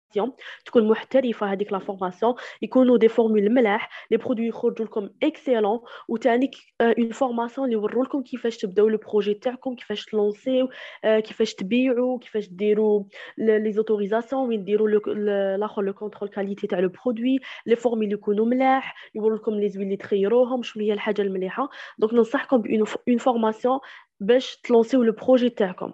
تكون 0.65 0.88
محترفة 0.88 1.51
هذيك 1.51 1.74
la 1.74 1.79
formation 1.79 2.36
يكونوا 2.62 2.97
des 2.98 3.08
formules 3.08 3.50
ملاح 3.50 3.89
les 4.12 4.17
produits 4.17 4.48
يخرجوا 4.47 4.86
لكم 4.86 5.09
excellents 5.24 5.79
وثاني 6.07 6.51
une 6.82 7.10
formation 7.12 7.65
اللي 7.67 7.77
يوروا 7.77 8.05
لكم 8.05 8.24
كيفاش 8.24 8.57
تبداو 8.57 8.88
le 8.89 8.98
projet 8.98 9.34
تاعكم 9.33 9.75
كيفاش 9.75 10.05
تلونسيو 10.05 10.69
كيفاش 11.03 11.53
تبيعوا 11.53 12.19
كيفاش 12.19 12.47
ديروا 12.50 13.03
les 13.38 13.72
autorisations 13.72 14.48
وين 14.47 14.63
ديروا 14.63 14.89
الآخر 15.07 15.81
le 15.82 15.94
contrôle 15.94 16.29
qualité 16.29 16.67
تاع 16.67 16.79
le 16.79 16.89
produit 16.89 17.39
les 17.65 17.75
formules 17.75 18.13
يكونوا 18.13 18.45
ملاح 18.45 18.95
يوروا 19.15 19.38
لكم 19.38 19.51
les 19.53 19.70
huiles 19.70 19.86
اللي 19.86 19.97
تخيروهم 19.97 20.63
شنو 20.63 20.83
هي 20.83 20.93
الحاجة 20.93 21.21
المليحة. 21.21 21.69
donc 21.98 22.13
ننصحكم 22.13 22.62
bonne 23.08 23.17
formation 23.17 23.79
باش 24.19 24.57
تلونسيو 24.57 25.03
le 25.03 25.12
projet 25.12 25.50
تاعكم. 25.50 25.93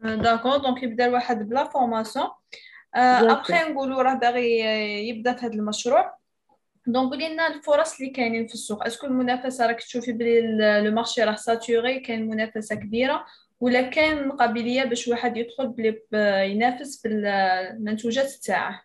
d'accord 0.00 0.56
donc 0.56 0.82
يبدا 0.82 1.06
الواحد 1.06 1.48
بلا 1.48 1.64
formation 1.64 2.26
après 2.94 3.54
نقولوا 3.54 4.02
راه 4.02 4.14
باغي 4.14 4.60
يبدا 5.08 5.32
في 5.32 5.46
هذا 5.46 5.54
المشروع 5.54 6.18
donc 6.86 7.10
قولي 7.10 7.28
لنا 7.28 7.46
الفرص 7.46 8.00
اللي 8.00 8.10
كاينين 8.10 8.46
في 8.46 8.54
السوق 8.54 8.86
est-ce 8.86 8.99
que 8.99 9.06
المنافسه 9.06 9.66
راك 9.66 9.80
تشوفي 9.80 10.12
بلي 10.12 10.40
le 10.80 10.90
marché 10.90 11.24
راه 11.24 11.34
saturé 11.34 12.00
كاين 12.00 12.28
منافسه 12.28 12.74
كبيره 12.74 13.24
ولا 13.60 13.82
كاين 13.82 14.32
قابليه 14.32 14.84
باش 14.84 15.08
واحد 15.08 15.36
يدخل 15.36 15.68
بلي 15.68 16.02
ينافس 16.52 17.02
بالمنتوجات 17.02 18.30
تاعه؟ 18.30 18.82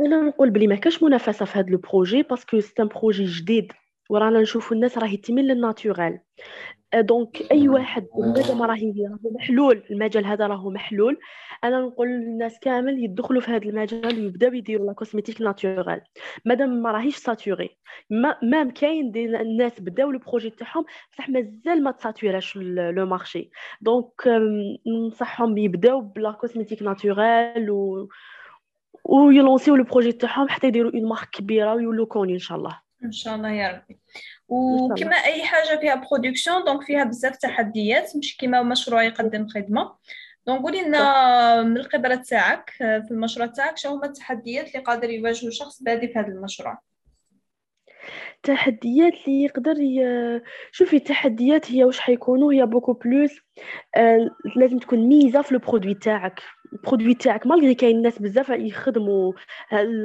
أنا 0.00 0.16
نقول 0.16 0.50
بلي 0.50 0.66
ما 0.66 0.76
كاش 0.76 1.02
منافسة 1.02 1.44
في 1.44 1.58
هذا 1.58 1.68
ال 1.68 1.76
projet 1.76 2.22
parce 2.22 2.46
que 2.46 2.60
c'est 2.60 2.82
un 2.82 2.88
projet 2.88 3.24
جديد. 3.24 3.72
ورانا 4.08 4.40
نشوفوا 4.40 4.76
الناس 4.76 4.98
راهي 4.98 5.16
تميل 5.16 5.44
لل 5.44 5.61
naturel 5.61 6.20
دونك 6.94 7.52
أي 7.52 7.68
واحد 7.68 8.06
ما 8.54 8.66
راهي 8.66 8.94
راهو 9.10 9.30
محلول 9.34 9.82
المجال 9.90 10.26
هذا 10.26 10.46
راهو 10.46 10.70
محلول. 10.70 11.18
أنا 11.64 11.80
نقول 11.80 12.08
للناس 12.08 12.58
كامل 12.60 13.04
يدخلوا 13.04 13.40
في 13.40 13.50
هذا 13.50 13.64
المجال 13.64 14.24
ويبداو 14.24 14.52
يديروا 14.52 14.86
la 14.86 14.92
cosmétique 14.92 15.40
naturelle 15.40 16.00
مادام 16.44 16.82
ما 16.82 16.92
راهيش 16.92 17.16
saturé 17.16 17.76
ما 18.10 18.36
même 18.42 18.70
كاين 18.70 19.12
الناس 19.16 19.80
بداو 19.80 20.10
le 20.10 20.18
projet 20.18 20.50
تاعهم 20.50 20.84
بصح 21.12 21.28
مازال 21.28 21.82
ما 21.82 21.90
تساتوراش 21.90 22.56
le 22.56 23.06
marché. 23.06 23.50
donc 23.80 24.28
ننصحهم 24.86 25.58
يبداو 25.58 26.00
ب 26.00 26.11
la 26.11 26.32
cosmétique 26.32 26.82
naturelle 26.82 27.70
و 27.70 28.08
ويلونسيو 29.04 29.76
le 29.76 29.84
projet 29.84 30.12
تاعهم 30.12 30.48
حتى 30.48 30.66
يديروا 30.66 30.92
une 30.94 31.08
marque 31.08 31.28
كبيرة 31.32 31.74
ويولوا 31.74 32.06
connus 32.06 32.32
إن 32.32 32.38
شاء 32.38 32.58
الله. 32.58 32.87
ان 33.04 33.12
شاء 33.12 33.34
الله 33.34 33.50
يا 33.50 33.68
ربي 33.68 33.98
وكما 34.48 35.16
أي 35.16 35.44
حاجة 35.44 35.80
فيها 35.80 35.94
production 35.94 36.64
donc 36.64 36.82
فيها 36.82 37.04
بزاف 37.04 37.36
تحديات 37.36 38.16
مش 38.16 38.36
كما 38.36 38.62
مشروع 38.62 39.02
يقدم 39.02 39.48
خدمة. 39.48 39.96
donc 40.46 40.62
قولي 40.62 40.82
لنا 40.82 41.62
من 41.62 41.76
الخبره 41.76 42.14
تاعك 42.14 42.70
في 42.78 43.08
المشروع 43.10 43.46
تاعك 43.46 43.76
شنو 43.76 43.92
هما 43.92 44.06
التحديات 44.06 44.68
اللي 44.68 44.84
قادر 44.84 45.10
يواجهه 45.10 45.50
شخص 45.50 45.82
بادي 45.82 46.08
في 46.08 46.18
هذا 46.18 46.28
المشروع؟ 46.28 46.78
التحديات 48.36 49.12
اللي 49.26 49.42
يقدر 49.42 49.80
ي... 49.80 50.02
شوفي 50.72 50.96
التحديات 50.96 51.72
هي 51.72 51.84
واش 51.84 52.00
حيكونوا 52.00 52.52
هي 52.52 52.66
beaucoup 52.66 52.92
plus 52.92 53.40
لازم 54.56 54.78
تكون 54.78 54.98
ميزة 54.98 55.42
في 55.42 55.54
le 55.54 55.60
produit 55.60 55.94
تاعك. 55.94 56.42
ال 56.72 56.77
produit 56.77 57.14
تاعك 57.14 57.46
malgré 57.46 57.74
كاين 57.74 57.96
الناس 57.96 58.18
بزاف 58.18 58.48
يخدموا 58.48 59.32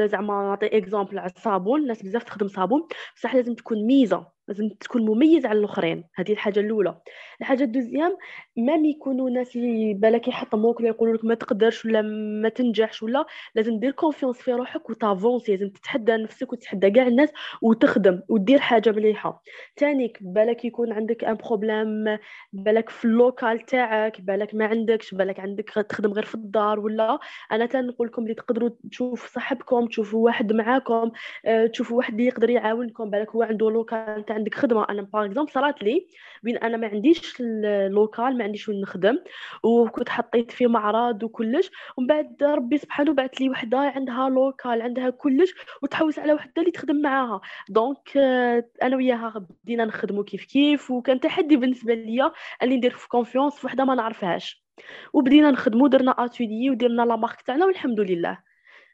زعما 0.05 0.33
نعطي 0.43 0.77
exemple 0.77 1.19
على 1.19 1.31
الصابون 1.31 1.81
الناس 1.81 2.03
بزاف 2.03 2.23
تخدم 2.23 2.47
صابون 2.47 2.87
بصح 3.15 3.35
لازم 3.35 3.55
تكون 3.55 3.85
ميزة 3.87 4.27
لازم 4.47 4.69
تكون 4.69 5.05
مميز 5.05 5.45
على 5.45 5.59
الأخرين. 5.59 6.03
هذه 6.15 6.31
الحاجة 6.31 6.59
الأولى. 6.59 6.97
الحاجة 7.41 7.63
ال 7.63 7.69
deuxième 7.69 8.17
même 8.57 8.85
يكونوا 8.85 9.29
ناس 9.29 9.55
اللي 9.55 9.93
بالك 9.93 10.27
يحطموك 10.27 10.79
ولا 10.79 10.89
يقولوا 10.89 11.15
لك 11.15 11.25
ما 11.25 11.35
تقدرش 11.35 11.85
ولا 11.85 12.01
ما 12.41 12.49
تنجحش 12.49 13.03
ولا 13.03 13.25
لازم 13.55 13.79
دير 13.79 13.91
confiance 13.91 14.37
في 14.37 14.53
روحك 14.53 14.89
وت 14.89 15.03
avancer 15.03 15.51
لازم 15.51 15.69
تتحدى 15.69 16.11
نفسك 16.11 16.53
وتتحدى 16.53 16.91
كاع 16.91 17.07
الناس 17.07 17.29
وتخدم 17.61 18.21
ودير 18.29 18.59
حاجة 18.59 18.91
مليحة. 18.91 19.41
ثانيك 19.77 20.17
بالك 20.21 20.65
يكون 20.65 20.93
عندك 20.93 21.23
un 21.23 21.35
problème 21.35 22.17
بالك 22.53 22.89
في 22.89 23.05
ال 23.43 23.47
local 23.47 23.65
تاعك 23.65 24.21
بالك 24.21 24.55
ما 24.55 24.65
عندكش 24.65 25.13
بالك 25.13 25.39
عندك 25.39 25.69
تخدم 25.89 26.13
غير 26.13 26.25
في 26.25 26.35
الدار 26.35 26.79
ولا؟ 26.79 27.19
أنا 27.51 27.65
تنقول 27.65 28.07
لكم 28.07 28.23
اللي 28.23 28.33
تقدروا 28.33 28.69
تشوف 28.91 29.33
صاحبكم 29.33 29.87
تشوفوا 29.87 30.25
واحد 30.25 30.53
معاكم 30.53 31.11
آه، 31.45 31.65
تشوفوا 31.65 31.97
واحد 31.97 32.13
اللي 32.13 32.25
يقدر 32.25 32.49
يعاونكم 32.49 33.09
بالك 33.09 33.29
هو 33.29 33.43
عنده 33.43 33.71
local 33.71 34.25
عندك 34.29 34.55
خدمة. 34.55 34.85
أنا 34.89 35.01
par 35.01 35.25
exemple 35.25 35.51
صارت 35.51 35.83
لي 35.83 36.07
وين 36.45 36.57
أنا 36.57 36.77
ما 36.77 36.87
عنديش 36.87 37.37
ال 37.39 37.56
local 37.56 38.37
ما 38.37 38.43
عنديش 38.43 38.69
وين 38.69 38.81
نخدم 38.81 39.19
وكنت 39.63 40.09
حطيت 40.09 40.51
في 40.51 40.67
معرض 40.67 41.23
وكلش 41.23 41.71
ومن 41.97 42.07
بعد 42.07 42.43
ربي 42.43 42.77
سبحانه 42.77 43.13
بعث 43.13 43.41
لي 43.41 43.49
وحدة 43.49 43.77
عندها 43.77 44.29
local 44.29 44.81
عندها 44.81 45.09
كلش 45.09 45.53
وتحوس 45.81 46.19
على 46.19 46.33
وحدة 46.33 46.53
اللي 46.57 46.71
تخدم 46.71 47.01
معاها. 47.01 47.41
donc 47.69 48.17
آه، 48.17 48.65
أنا 48.83 48.95
وياها 48.95 49.45
بدينا 49.63 49.85
نخدموا 49.85 50.23
كيف 50.23 50.45
كيف 50.45 50.91
وكان 50.91 51.19
تحدي 51.19 51.55
بالنسبة 51.55 51.93
ليا 51.93 52.31
أني 52.63 52.77
ندير 52.77 52.91
في 52.91 53.09
confiance 53.33 53.55
في 53.55 53.67
وحده 53.67 53.85
ما 53.85 53.95
نعرفهاش. 53.95 54.63
وبدينا 55.13 55.51
نخدموا 55.51 55.87
درنا 55.87 56.11
اتولي 56.11 56.69
ودرنا 56.69 57.01
la 57.01 57.15
marque 57.15 57.41
تاعنا 57.41 57.65
والحمد 57.65 57.99
لله. 57.99 58.39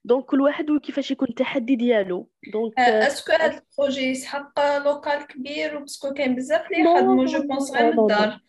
donc 0.05 0.25
كل 0.25 0.41
واحد 0.41 0.69
وكيفاش 0.69 1.11
يكون 1.11 1.27
التحدي 1.29 1.75
ديالو. 1.75 2.29
donc 2.53 2.79
est-ce 2.79 3.14
que 3.14 3.31
هذا 3.31 3.61
ال 3.71 3.75
projet 3.75 4.01
يسحق 4.01 4.77
local 4.85 5.27
كبير 5.27 5.77
و 5.77 5.81
parce 5.81 6.01
que 6.01 6.13
كاين 6.13 6.35
بزاف 6.35 6.71
اللي 6.71 6.81
يخدموا 6.81 7.25
je 7.25 7.47
pense 7.47 7.71
غير 7.71 7.93
من 7.93 7.99
الدار. 7.99 8.39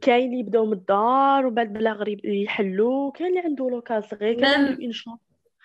كاين 0.00 0.24
اللي 0.24 0.38
يبداو 0.38 0.66
من 0.66 0.72
الدار 0.72 1.46
ومن 1.46 1.54
بعد 1.54 1.72
بلا 1.72 1.92
غير 1.92 2.20
يحلوا 2.24 3.12
كاين 3.12 3.30
اللي 3.30 3.40
عنده 3.40 3.70
local 3.70 4.04
صغير 4.04 4.40
كاين 4.40 4.66
اللي 4.66 4.92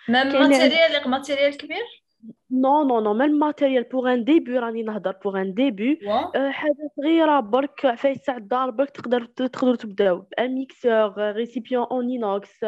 ماتيريال 0.10 1.10
ماتيريال 1.10 1.58
كبير؟ 1.58 2.03
non 2.52 2.84
non 2.84 3.00
non 3.00 3.14
même 3.14 3.32
matériel 3.32 3.84
pour 3.84 4.14
un 4.14 4.24
début 4.24 4.60
راني 4.60 4.84
نهضر 4.84 5.16
pour 5.24 5.42
un 5.42 5.54
début 5.54 6.00
حاجة 6.36 6.90
صغيره 6.98 7.40
برك 7.40 7.86
عفايس 7.86 8.22
تاع 8.22 8.38
الدار 8.38 8.70
برك 8.70 8.90
تقدر 8.90 9.26
تقدروا 9.26 9.76
تبداو 9.76 10.26
ب 10.38 10.44
un 10.44 10.56
mixeur 10.56 11.14
récipient 11.18 11.84
en 11.92 12.10
inox 12.10 12.66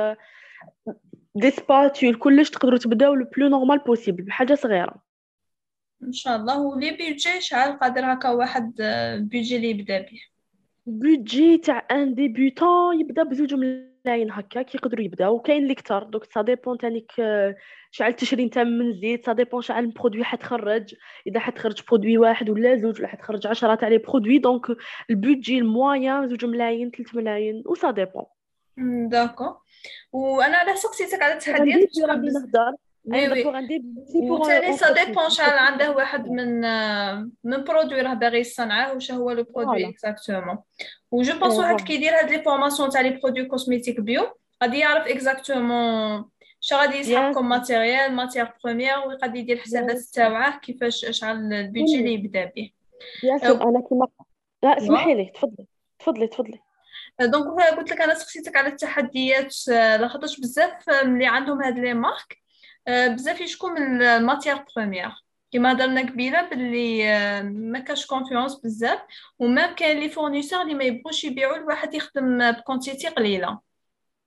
des 1.36 1.52
spatules 1.52 2.16
كلش 2.16 2.50
تقدروا 2.50 2.78
تبداو 2.78 3.14
le 3.14 3.26
plus 3.38 3.48
normal 3.48 3.80
possible 3.80 4.24
بحاجه 4.24 4.54
صغيره 4.54 4.96
ان 6.04 6.12
شاء 6.12 6.36
الله 6.36 6.62
ولي 6.62 6.92
بيجي 6.92 7.42
شحال 7.42 7.80
قادر 7.80 8.14
هكا 8.14 8.30
واحد 8.30 8.74
بيجي 9.20 9.56
اللي 9.56 9.70
يبدا 9.70 10.00
به 10.02 10.22
budget 10.86 11.58
تاع 11.58 11.88
un 11.92 12.16
débutant 12.16 13.00
يبدا 13.00 13.24
بزوج 13.24 13.54
ملايين 14.06 14.32
هكا 14.32 14.62
كيقدروا 14.62 15.04
يبداو. 15.04 15.36
وكاين 15.36 15.64
اللي 15.64 15.76
كثر 15.76 16.04
دوك 16.04 16.24
ça 16.24 16.42
dépend 16.42 16.78
تانيك 16.78 17.12
شحال 17.92 18.12
التشري 18.12 18.46
نتا 18.46 18.64
من 18.64 18.94
زيت 18.94 19.26
ça 19.26 19.34
dépend 19.34 19.62
شحال 19.62 19.88
produits 19.88 20.24
حتخرج 20.24 20.96
إذا 21.28 21.40
حتخرج 21.40 21.82
produit 21.88 22.18
واحد 22.18 22.50
ولا 22.50 22.76
زوج 22.76 23.00
ولا 23.00 23.08
حتخرج 23.08 23.48
10 23.48 23.76
تاع 23.76 23.88
les 23.88 23.98
produits 23.98 24.38
donc 24.38 24.66
ال 25.10 25.17
budget 25.17 25.58
ال 25.58 25.70
moyen 25.70 26.28
زوج 26.28 26.46
ملايين 26.46 26.92
3 26.92 27.18
ملايين 27.18 27.64
و 27.66 27.75
ça 27.75 27.92
dépend 27.92 28.26
d'accord 29.10 29.56
وأنا 30.12 30.58
على 30.58 30.76
سقسيتك 30.76 31.22
على 31.22 31.34
التحديات 31.34 31.90
غادي 32.10 32.28
نهضر 32.28 32.76
وثاني 34.16 34.78
ça 34.78 34.94
dépend 34.94 35.30
شحال 35.30 35.58
عنده 35.58 35.92
واحد 35.92 36.28
من 36.30 36.62
من 37.44 37.64
produit 37.64 38.02
راه 38.02 38.14
باغي 38.14 38.40
يصنعه 38.40 38.94
واش 38.94 39.12
هو 39.12 39.32
le 39.32 39.44
produit 39.44 39.90
exactement 39.90 40.58
و 41.12 41.22
je 41.22 41.40
pense 41.40 41.56
واحد 41.60 41.82
كيدير 41.82 42.14
هاد 42.20 42.30
les 42.30 42.44
formations 42.44 42.90
تاع 42.90 43.02
les 43.02 43.10
produits 43.10 43.46
cosmétiques 43.46 44.00
bio 44.00 44.28
غادي 44.64 44.80
يعرف 44.80 45.08
exactement 45.08 46.26
شنو 46.60 46.80
غادي 46.80 46.98
يسحق 46.98 47.32
comme 47.32 47.50
matériel 47.50 48.12
matière 48.12 48.54
première 48.64 49.00
وغادي 49.00 49.40
يدير 49.40 49.56
الحسابات 49.56 50.00
تاعه 50.00 50.60
كيفاش 50.60 51.06
شحال 51.10 51.54
ال 51.54 51.61
budget 51.61 52.00
اللي 52.00 52.14
يبدا 52.14 52.52
به. 52.56 52.72
أنا 53.24 53.84
كيما 53.90 54.08
لا 54.64 54.78
اسمحي 54.78 55.14
لي 55.14 55.26
تفضلي 55.26 55.68
تفضلي 56.00 56.28
تفضلي. 56.28 56.60
donc 57.22 57.62
قلت 57.78 57.92
لك 57.92 58.02
أنا 58.02 58.14
سقسيتك 58.14 58.56
على 58.56 58.68
التحديات 58.68 59.68
لاخاطرش 59.68 60.40
بزاف 60.40 60.90
ملي 60.90 61.28
عندهم 61.28 61.64
هاد 61.64 61.80
les 61.80 61.94
marques 61.94 62.45
بزاف 62.88 63.42
يشكو 63.42 63.70
من 63.70 64.02
ال 64.02 64.09
matière 64.09 64.56
première. 64.76 65.12
كما 65.52 65.72
هضرنا 65.72 66.02
قبيلة 66.02 66.50
باللي 66.50 67.04
ما 67.44 67.80
كاش 67.80 68.06
confiance 68.06 68.56
بزاف 68.56 69.00
و 69.40 69.47
même 69.47 69.76
كاين 69.76 70.00
les 70.00 70.10
fournisseurs 70.10 70.62
اللي 70.62 70.74
ما 70.74 70.84
يبغوش 70.84 71.24
يبيعوا 71.24 71.58
الواحد 71.58 71.94
يخدم 71.94 72.52
ب 72.52 72.58
quantité 72.58 73.08
قليلة. 73.08 73.60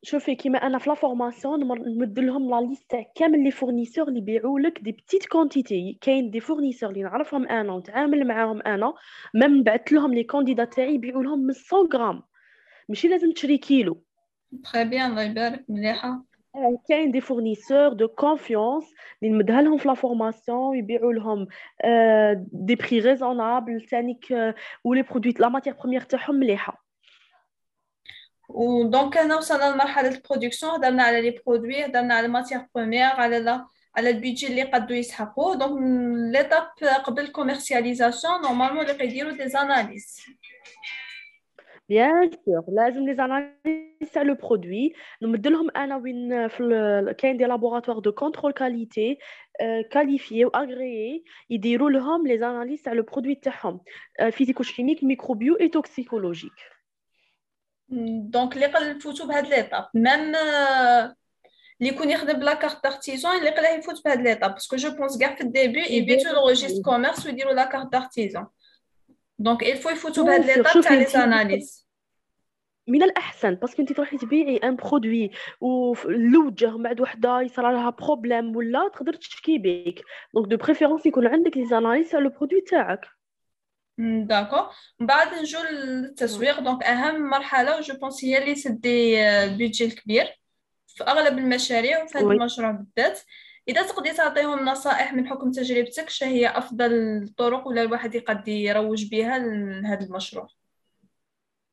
شوفي 0.03 0.35
كيما 0.35 0.59
أنا 0.59 0.79
في 0.79 0.91
la 0.91 0.95
formation 0.95 1.61
نمد 1.61 2.19
لهم 2.19 2.51
la 2.51 2.67
liste 2.67 2.97
كامل 3.15 3.45
les 3.45 3.51
fournisseurs 3.51 4.09
اللي 4.09 4.19
يبيعوا 4.19 4.61
لك 4.61 4.81
des 4.81 4.93
petites 4.93 5.27
quantités. 5.27 5.99
كاين 6.01 6.31
des 6.31 6.41
fournisseurs 6.41 6.91
اللي 6.91 7.03
نعرفهم 7.03 7.49
أنا 7.49 7.73
ونتعامل 7.73 8.27
معاهم 8.27 8.63
أنا 8.63 8.95
même 9.35 9.63
بعثت 9.63 9.93
لهم 9.93 10.15
les 10.15 10.25
candidats 10.25 10.65
تاعي 10.65 10.95
يبيعوا 10.95 11.23
لهم 11.23 11.39
من 11.39 11.55
100 11.73 11.89
غرام. 11.95 12.23
ماشي 12.89 13.09
لازم 13.09 13.33
تشري 13.33 13.59
كيلو. 13.59 14.03
très 14.73 14.85
bien 14.85 15.11
الله 15.11 15.23
يبارك 15.23 15.65
مليحة. 15.69 16.28
كاين 16.89 17.13
des 17.13 17.21
fournisseurs 17.21 17.93
de 17.93 18.09
confiance 18.09 18.85
اللي 19.23 19.35
نمدها 19.35 19.63
لهم 19.63 19.79
في 19.79 19.89
la 19.89 19.95
formation 19.95 20.77
يبيعوا 20.77 21.13
لهم 21.13 21.47
des 22.53 22.75
prix 22.75 23.01
raisonnables 23.01 23.87
ثانيك 23.91 24.55
و 24.85 24.89
les 24.89 25.03
produits 25.03 25.35
la 25.39 25.49
matière 25.49 25.75
première 25.75 26.01
تاعهم 26.01 26.35
مليحه 26.35 26.85
و 28.49 28.63
donc 28.63 29.19
هنا 29.19 29.37
وصلنا 29.37 29.75
لمرحله 29.75 30.09
ال 30.09 30.15
production 30.15 30.73
هضرنا 30.73 31.03
على 31.03 31.23
les 31.23 31.41
produits 31.47 31.85
هضرنا 31.85 32.15
على 32.15 32.27
ال 32.27 32.32
matière 32.32 32.67
première 32.75 33.05
على 33.07 33.39
لا 33.39 33.67
على 33.97 34.11
البيجي 34.11 34.47
اللي 34.47 34.63
قدو 34.63 34.95
يسحقوا 34.95 35.55
donc 35.55 35.79
l'étape 36.35 36.69
قبل 37.05 37.23
ال 37.23 37.30
commercialisation 37.30 38.43
normalement 38.43 38.81
اللي 38.81 38.95
كيديروا 38.95 39.33
des 39.33 39.49
analyses 39.49 40.17
bien 41.89 42.31
sûr 42.45 42.65
لازم 42.69 43.07
les 43.07 43.15
analyses 43.15 44.13
تاع 44.13 44.23
le 44.23 44.35
produit 44.35 44.93
نمد 45.23 45.47
لهم 45.47 45.71
أنا 45.71 45.97
وين 45.97 46.49
في 46.49 47.15
كاين 47.19 47.37
des 47.37 47.45
laboratoires 47.45 47.99
de 47.99 48.13
contrôle 48.13 48.53
qualité 48.53 49.19
qualifiés 49.91 50.45
و 50.45 50.49
agréés 50.49 51.25
يديروا 51.51 51.91
لهم 51.91 52.27
les 52.27 52.39
analyses 52.39 52.83
تاع 52.83 52.93
le 52.93 53.03
produit 53.03 53.35
تاعهم 53.35 53.81
physico-chimiques 54.31 55.05
microbio 55.05 55.69
et 55.69 55.79
toxicologiques 55.79 56.53
donc 57.89 58.55
اللي 58.55 58.67
قال 58.67 58.97
نفوتو 58.97 59.27
بهاد 59.27 59.47
l'étape 59.47 59.89
même 59.95 60.35
اللي 61.81 61.95
يكون 61.95 62.11
يخدم 62.11 62.33
بلا 62.33 62.55
كارت 62.55 62.85
دارتيزون 62.85 63.39
اللي 63.39 63.51
قلاه 63.51 63.79
يفوت 63.79 64.05
بهاد 64.05 64.21
ليطاب 64.21 64.53
باسكو 64.55 64.77
جو 64.77 64.91
بونس 64.91 65.19
كاع 65.19 65.35
في 65.35 65.41
الديبي 65.41 65.87
يبيتو 65.91 66.33
لو 66.33 66.49
ريجيست 66.49 66.85
كوميرس 66.85 67.27
ويديروا 67.27 67.53
لا 67.53 67.65
كارت 67.65 67.93
دارتيزون 67.93 68.47
دونك 69.39 69.63
الفو 69.63 69.89
يفوتوا 69.89 70.25
بهاد 70.25 70.45
ليطاب 70.45 70.83
تاع 70.83 70.95
لي 70.95 71.05
زاناليز 71.05 71.89
من 72.87 73.03
الأحسن 73.03 73.55
باسكو 73.55 73.83
انت 73.83 73.93
تروحي 73.93 74.19
تبيعي 74.19 74.57
ان 74.57 74.77
برودوي 74.77 75.31
ولوجه 75.61 76.77
من 76.77 76.83
بعد 76.83 77.01
وحده 77.01 77.41
يصرى 77.41 77.73
لها 77.73 77.91
بروبليم 77.91 78.57
ولا 78.57 78.91
تقدر 78.95 79.13
تشكي 79.13 79.59
بيك. 79.59 80.03
دونك 80.35 80.49
دو 80.49 80.57
بريفيرونس 80.57 81.07
يكون 81.07 81.27
عندك 81.27 81.57
لي 81.57 81.67
زاناليز 81.67 82.15
على 82.15 82.25
البرودوي 82.25 82.61
تاعك. 82.61 83.01
داكو 83.99 84.57
من 85.01 85.07
بعد 85.07 85.29
نجو 85.35 85.59
للتسويق 85.71 86.61
دونك 86.61 86.83
أهم 86.83 87.31
مرحلة 87.31 87.81
جو 87.81 87.95
بونس 87.95 88.25
هي 88.25 88.39
اللي 88.39 88.55
تدي 88.55 89.21
البيدجي 89.29 89.85
الكبير 89.85 90.41
في 90.87 91.05
أغلب 91.05 91.39
المشاريع 91.39 92.05
وفي 92.05 92.19
هذا 92.19 92.27
المشروع 92.27 92.71
بالذات. 92.71 93.21
إذا 93.69 93.83
تقدري 93.83 94.13
تعطيهم 94.15 94.65
نصائح 94.65 95.13
من 95.13 95.29
حكم 95.29 95.51
تجربتك 95.51 96.11
هي 96.23 96.49
أفضل 96.49 96.93
الطرق 96.95 97.69
ولا 97.69 97.83
الواحد 97.83 98.15
يقد 98.15 98.49
يروج 98.49 99.11
بها 99.11 99.39
لهذا 99.39 100.05
المشروع؟ 100.05 100.58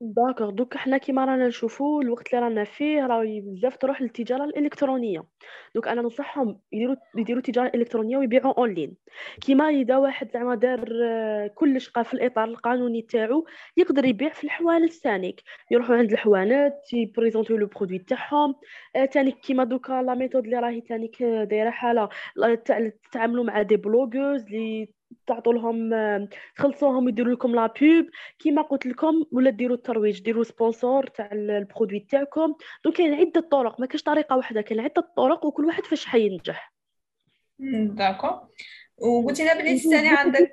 d'accord 0.02 0.50
دوك 0.50 0.78
حنا 0.78 0.98
كيما 0.98 1.26
رانا 1.26 1.48
نشوفو 1.48 2.02
الوقت 2.02 2.34
اللي 2.34 2.46
رانا 2.46 2.64
فيه 2.64 3.06
راهي 3.06 3.42
بزاف 3.42 3.78
تروح 3.78 4.02
للتجارة 4.02 4.44
الإلكترونية. 4.46 5.24
دوك 5.76 5.88
أنا 5.88 6.02
ننصحهم 6.02 6.60
يديروا 6.72 6.96
يديروا 7.18 7.40
التجارة 7.40 7.68
الإلكترونية 7.68 8.18
ويبيعوا 8.18 8.54
أونلاين. 8.58 8.96
كيما 9.42 9.70
إذا 9.70 9.98
واحد 9.98 10.32
زعما 10.32 10.56
دار 10.56 10.86
كلش 11.56 11.90
في 11.90 12.14
الإطار 12.14 12.44
القانوني 12.46 13.02
تاعو 13.02 13.46
يقدر 13.78 14.06
يبيع 14.06 14.30
في 14.30 14.44
الحوانت 14.44 14.92
ثانيك 14.94 15.42
يروحوا 15.72 15.96
عند 15.96 16.12
الحوانت 16.12 16.74
يبريزونتيو 16.94 17.58
لو 17.58 17.68
برودوي 17.68 18.00
تاعهم. 18.00 18.56
ثاني 19.14 19.32
كيما 19.32 19.64
دوكا 19.64 20.02
لا 20.02 20.16
ميثود 20.16 20.44
اللي 20.44 20.60
راهي 20.60 20.82
ثانيك 20.82 21.24
دايرة 21.24 21.70
حالة 21.70 22.10
تاع 22.66 22.92
تعاملوا 23.12 23.44
مع 23.44 23.62
دي 23.62 23.78
بلوغوز 23.78 24.46
اللي 24.46 24.90
تعطوا 25.28 25.54
لهم 25.54 25.90
تخلصوهم 26.56 27.10
يديروا 27.10 27.34
لكم 27.34 27.56
لا 27.56 27.68
بوب 27.68 28.06
كيما 28.40 28.62
قلت 28.62 28.86
لكم 28.86 29.26
ولا 29.32 29.50
ديروا 29.50 29.76
الترويج 29.76 30.22
ديروا 30.22 30.44
سبونسور 30.44 31.08
تاع 31.08 31.30
البرودوي 31.32 32.00
تاعكم. 32.00 32.56
دونك 32.84 32.96
كاين 32.96 33.14
عدة 33.14 33.42
طرق 33.42 33.80
ما 33.80 33.86
كاش 33.86 34.04
طريقة 34.04 34.38
واحدة 34.38 34.62
كاين 34.62 34.80
عدة 34.80 35.12
طرق 35.18 35.46
وكل 35.46 35.66
واحد 35.66 35.86
فاش 35.86 36.06
حينجح 36.06 36.74
داكو 37.60 38.28
وقلتي 38.98 39.44
لنا 39.44 39.54
بلي 39.54 39.78
ثاني 39.78 40.10
عندك 40.10 40.52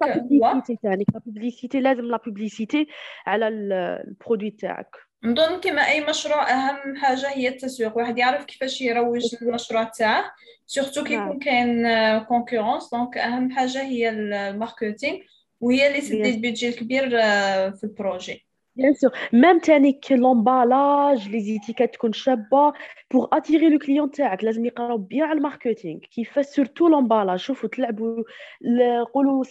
ثاني 0.82 1.04
la 1.12 1.18
publicité 1.26 1.80
لازم 1.80 2.04
la 2.04 2.16
publicité 2.16 2.86
على 3.26 3.48
ال 3.48 3.61
produit 3.61 4.50
تاعك. 4.50 5.11
نظن 5.24 5.60
كما 5.60 5.88
أي 5.88 6.00
مشروع 6.00 6.50
أهم 6.50 6.96
حاجة 6.96 7.28
هي 7.28 7.48
التسويق. 7.48 7.96
واحد 7.96 8.18
يعرف 8.18 8.44
كيفاش 8.44 8.80
يروج 8.80 9.36
للمشروع 9.42 9.84
تاعه 9.84 10.32
surtout 10.66 11.04
كي 11.04 11.14
يكون 11.14 11.38
كاين 11.38 11.88
concurrence 12.18 12.90
donc 12.92 13.18
أهم 13.18 13.50
حاجة 13.50 13.82
هي 13.82 14.08
ال 14.08 14.19
marketing 14.19 15.18
وهي 15.60 15.88
اللي 15.88 16.00
تدي 16.00 16.30
ال 16.30 16.36
budget 16.36 16.68
الكبير 16.68 17.10
في 17.72 17.84
ال 17.84 17.92
projet. 17.92 18.46
sûr 18.92 19.10
même 19.32 19.58
تانيك 19.58 20.12
l'emballage 20.12 21.28
les 21.28 21.40
étiquettes 21.40 21.94
تكون 21.94 22.12
شابه 22.12 22.72
pour 23.10 23.26
attirer 23.32 23.68
le 23.68 23.78
client 23.78 24.10
تاعك 24.10 24.44
لازم 24.44 24.64
يقراو 24.64 24.98
bien 24.98 25.22
على 25.22 25.36
ال 25.36 25.43
marketing 25.43 26.00
كيفاش 26.00 26.44
surtout 26.44 26.88
l'emballage 26.88 27.38
شوفوا 27.38 27.68
تلعبوا 27.68 28.24
نقولوا 29.00 29.44
70% 29.44 29.48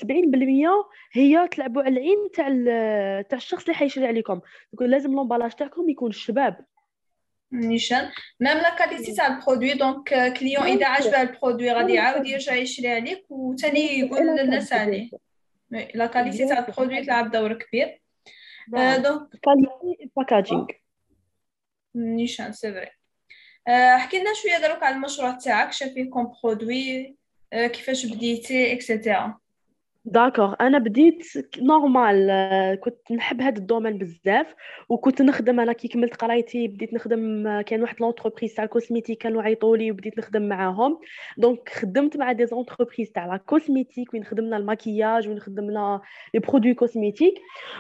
هي 1.14 1.48
تلعبوا 1.48 1.84
على 1.84 2.00
العين 2.00 2.32
تاع 2.34 2.48
تاع 3.22 3.38
الشخص 3.38 3.64
اللي 3.64 3.76
حيشري 3.76 4.08
عليكم 4.08 4.42
لازم 4.80 5.12
l'emballage 5.12 5.52
تاعكم 5.52 5.90
يكون 5.90 6.12
شباب 6.12 6.66
نيشان 7.54 8.10
même 8.40 8.58
la 8.58 8.76
qualité 8.76 9.16
تاع 9.16 9.28
ال 9.28 9.33
produit 9.33 9.74
donc 9.74 10.34
client 10.40 10.64
اذا 10.64 10.86
عجبه 10.86 11.22
ال 11.22 11.28
produit 11.28 11.72
غادي 11.72 11.94
يعاود 11.94 12.26
يرجع 12.26 12.56
يشري 12.56 12.88
عليك 12.88 13.26
وثاني 13.30 14.00
يقول 14.00 14.28
للناس 14.28 14.74
عليه 14.74 15.10
la 15.96 16.06
qualité 16.06 16.48
تاع 16.48 16.60
ال 16.60 16.65
produit 16.65 17.04
تلعب 17.04 17.32
دور 17.32 17.54
كبير 17.54 18.02
packaging 20.18 20.66
نيشان 21.96 22.54
c'est 22.54 22.74
vrai 22.74 22.92
احكي 23.96 24.20
لنا 24.20 24.34
شوية 24.34 24.68
دروك 24.68 24.84
على 24.84 24.96
المشروع 24.96 25.32
تاعك 25.32 25.72
شافيه 25.72 26.10
comme 26.10 26.34
produit 26.44 27.16
كيفاش 27.52 28.06
بديتي 28.06 28.74
et 28.74 28.90
cetera 28.90 29.40
d'accord 30.06 30.54
أنا 30.62 30.78
بديت 30.78 31.24
normal 31.62 32.30
كنت 32.84 33.12
نحب 33.12 33.42
هذا 33.42 33.58
ال 33.58 33.63
domaine 33.63 33.98
بزاف 33.98 34.56
وكنت 34.90 35.22
نخدم 35.22 35.60
أنا 35.60 35.74
كي 35.74 35.88
كملت 35.88 36.16
قرايتي 36.16 36.68
بديت 36.68 36.94
نخدم 36.94 37.44
كان 37.62 37.82
واحد 37.82 37.96
l'entreprise 38.02 38.54
تاع 38.54 38.64
ال 38.64 38.69
cosmétique 38.69 39.22
كانوا 39.22 39.42
عيطوا 39.42 39.78
لي 39.78 39.92
وبديت 39.92 40.18
نخدم 40.18 40.42
معاهم. 40.42 41.00
donc 41.38 41.70
خدمت 41.70 42.18
مع 42.18 42.32
des 42.32 42.46
entreprises 42.46 43.12
تاع 43.12 43.26
la 43.26 43.38
cosmétique 43.38 44.14
وين 44.14 44.24
خدمنا 44.24 44.58
الماكياج 44.58 45.28
وين 45.30 45.40
خدمنا 45.40 46.02
les 46.34 46.40
produits 46.40 46.74
cosmétiques 46.74 47.34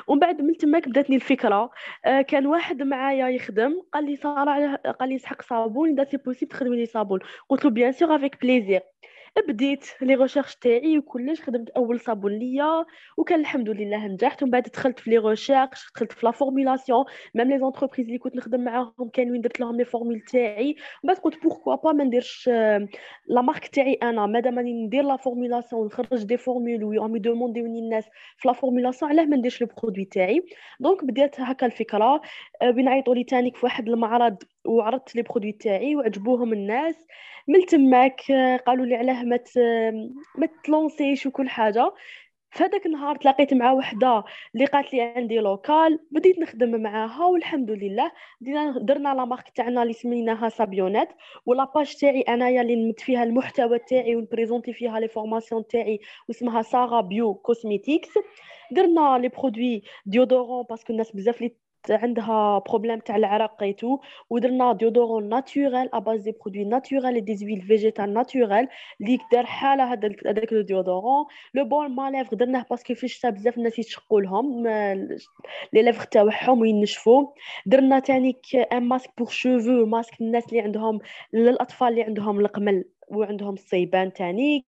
ومن 0.07 0.19
بعد 0.19 0.41
من 0.41 0.57
تماك 0.57 0.89
بداتني 0.89 1.15
الفكرة 1.15 1.69
كان 2.27 2.47
واحد 2.47 2.83
معايا 2.83 3.29
يخدم 3.29 3.81
قال 3.93 4.05
لي 4.05 4.15
ساره 4.15 4.75
قال 4.75 5.09
لي 5.09 5.17
نسحق 5.17 5.41
صابون 5.41 5.89
إذا 5.89 6.03
c'est 6.03 6.17
possible 6.17 6.51
تخدمي 6.51 6.77
لي 6.77 6.85
صابون. 6.85 7.19
قلت 7.49 7.65
له 7.65 7.71
bien 7.71 7.91
sûr 7.91 8.15
avec 8.15 8.41
plaisir 8.41 8.81
بديت 9.39 9.85
les 10.01 10.15
recherches 10.15 10.55
تاعي 10.55 10.97
وكلش 10.97 11.41
خدمت 11.41 11.69
أول 11.69 11.99
صابون 11.99 12.31
ليا 12.31 12.85
وكان 13.17 13.39
الحمد 13.39 13.69
لله 13.69 14.07
نجحت. 14.07 14.43
ومن 14.43 14.51
بعد 14.51 14.63
دخلت 14.63 14.99
في 14.99 15.09
les 15.09 15.17
recherches 15.17 15.91
دخلت 15.95 16.11
في 16.11 16.25
la 16.25 16.31
formulation 16.31 17.05
même 17.35 17.49
les 17.49 17.59
entreprises 17.59 18.05
اللي 18.07 18.17
كنت 18.17 18.35
نخدم 18.35 18.63
معاهم 18.63 19.09
كانوا 19.13 19.31
وين 19.31 19.41
درت 19.41 19.59
لهم 19.59 19.77
les 19.77 19.85
formules 19.85 20.19
تاعي. 20.19 20.75
ومن 21.03 21.13
بعد 21.13 21.17
قلت 21.17 21.43
pourquoi 21.43 21.75
pas 21.75 21.91
ما 21.91 22.03
نديرش 22.03 22.47
la 23.27 23.41
marque 23.41 23.67
تاعي 23.67 23.93
أنا. 23.93 24.25
مادام 24.25 24.57
راني 24.57 24.85
ندير 24.85 25.03
la 25.03 25.15
formulation 25.17 25.81
ونخرج 25.81 26.23
des 26.23 26.37
formules 26.37 26.83
وي 26.83 27.19
demandé 27.19 27.61
وني 27.61 27.79
الناس 27.79 28.05
في 28.37 28.47
la 28.47 28.53
formulation 28.53 29.11
علاه 29.11 29.25
ما 29.25 29.37
نديرش 29.37 29.61
le 29.61 29.67
produit 29.81 30.05
تاعي. 30.05 30.45
donc 30.79 31.03
بديت 31.03 31.39
هكا 31.39 31.65
الفكرة 31.65 32.21
وين 32.63 32.87
عيطوا 32.87 33.15
لي 33.15 33.23
تانيك 33.23 33.55
في 33.57 33.65
واحد 33.65 33.89
المعرض 33.89 34.43
وعرضت 34.65 35.15
les 35.15 35.21
produits 35.21 35.51
تاعي 35.51 35.95
وعجبوهم 35.95 36.53
الناس. 36.53 36.95
من 37.47 37.65
تماك 37.65 38.21
قالوا 38.65 38.85
لي 38.85 38.95
علاه 38.95 39.20
ما 39.23 39.39
ما 40.37 40.47
ت 40.65 40.73
lancé 40.73 41.10
ش 41.10 41.25
وكل 41.25 41.49
حاجة. 41.49 41.93
فهذاك 42.51 42.85
النهار 42.85 43.15
تلاقيت 43.15 43.53
مع 43.53 43.71
وحدة 43.71 44.23
اللي 44.55 44.65
قالت 44.65 44.93
لي 44.93 45.01
عندي 45.01 45.39
local 45.39 45.99
بديت 46.11 46.39
نخدم 46.39 46.81
معاها 46.81 47.25
والحمد 47.25 47.71
لله. 47.71 48.11
بدينا 48.41 48.79
درنا 48.79 49.15
la 49.15 49.25
marque 49.25 49.49
تاعنا 49.49 49.83
اللي 49.83 49.93
سميناها 49.93 50.49
سابيونات 50.49 51.09
و 51.45 51.51
la 51.51 51.63
page 51.75 51.95
تاعي 51.95 52.21
أنايا 52.21 52.61
اللي 52.61 52.75
نمد 52.75 52.99
فيها 52.99 53.23
المحتوى 53.23 53.79
تاعي 53.79 54.15
ون 54.15 54.26
présenter 54.26 54.73
فيها 54.73 54.99
les 54.99 55.07
formations 55.07 55.67
تاعي 55.67 55.99
واسمها 56.29 56.61
Sara 56.61 57.01
Bio 57.01 57.33
Cosmetics 57.33 58.09
درنا 58.71 59.17
les 59.21 59.29
produits 59.29 59.83
déodorants 60.05 60.65
parce 60.69 60.84
que 60.84 60.93
الناس 60.93 61.11
بزاف 61.15 61.37
اللي 61.37 61.55
عندها 61.89 62.59
problème 62.69 62.99
تاع 62.99 63.15
العرق 63.15 63.63
et 63.63 63.75
tout 63.75 63.99
ودرنا 64.29 64.73
déodorant 64.73 65.29
naturel 65.29 65.89
à 65.93 65.99
base 65.99 66.21
des 66.21 66.31
produits 66.31 66.63
naturels 66.65 67.35
des 67.35 67.44
huiles 67.44 67.61
végétales 67.61 68.13
naturelles 68.13 68.67
اللي 69.01 69.17
دار 69.31 69.45
حاله 69.45 69.93
هذاك 69.93 70.53
le 70.53 70.61
déodorant 70.61 71.25
le 71.53 71.65
baume 71.65 71.95
à 71.95 72.01
lèvres 72.01 72.35
درناه 72.35 72.65
parce 72.69 72.84
que 72.84 72.93
فيه 72.93 73.07
الشتا 73.07 73.29
بزاف 73.29 73.57
الناس 73.57 73.79
يتشقوا 73.79 74.21
لهم 74.21 74.67
لي 75.73 75.81
ليفغ 75.81 76.03
تاعهم 76.03 76.61
وينشفوا 76.61 77.27
درنا 77.65 77.99
تاني 77.99 78.37
un 78.73 78.83
masque 78.83 79.09
pour 79.17 79.27
cheveux 79.29 79.85
masque 79.85 80.21
الناس 80.21 80.49
اللي 80.49 80.61
عندهم 80.61 80.99
للاطفال 81.33 81.87
اللي 81.87 82.03
عندهم 82.03 82.39
القمل 82.39 82.85
وعندهم 83.11 83.53
الصيبان 83.53 84.13
تانيك. 84.13 84.65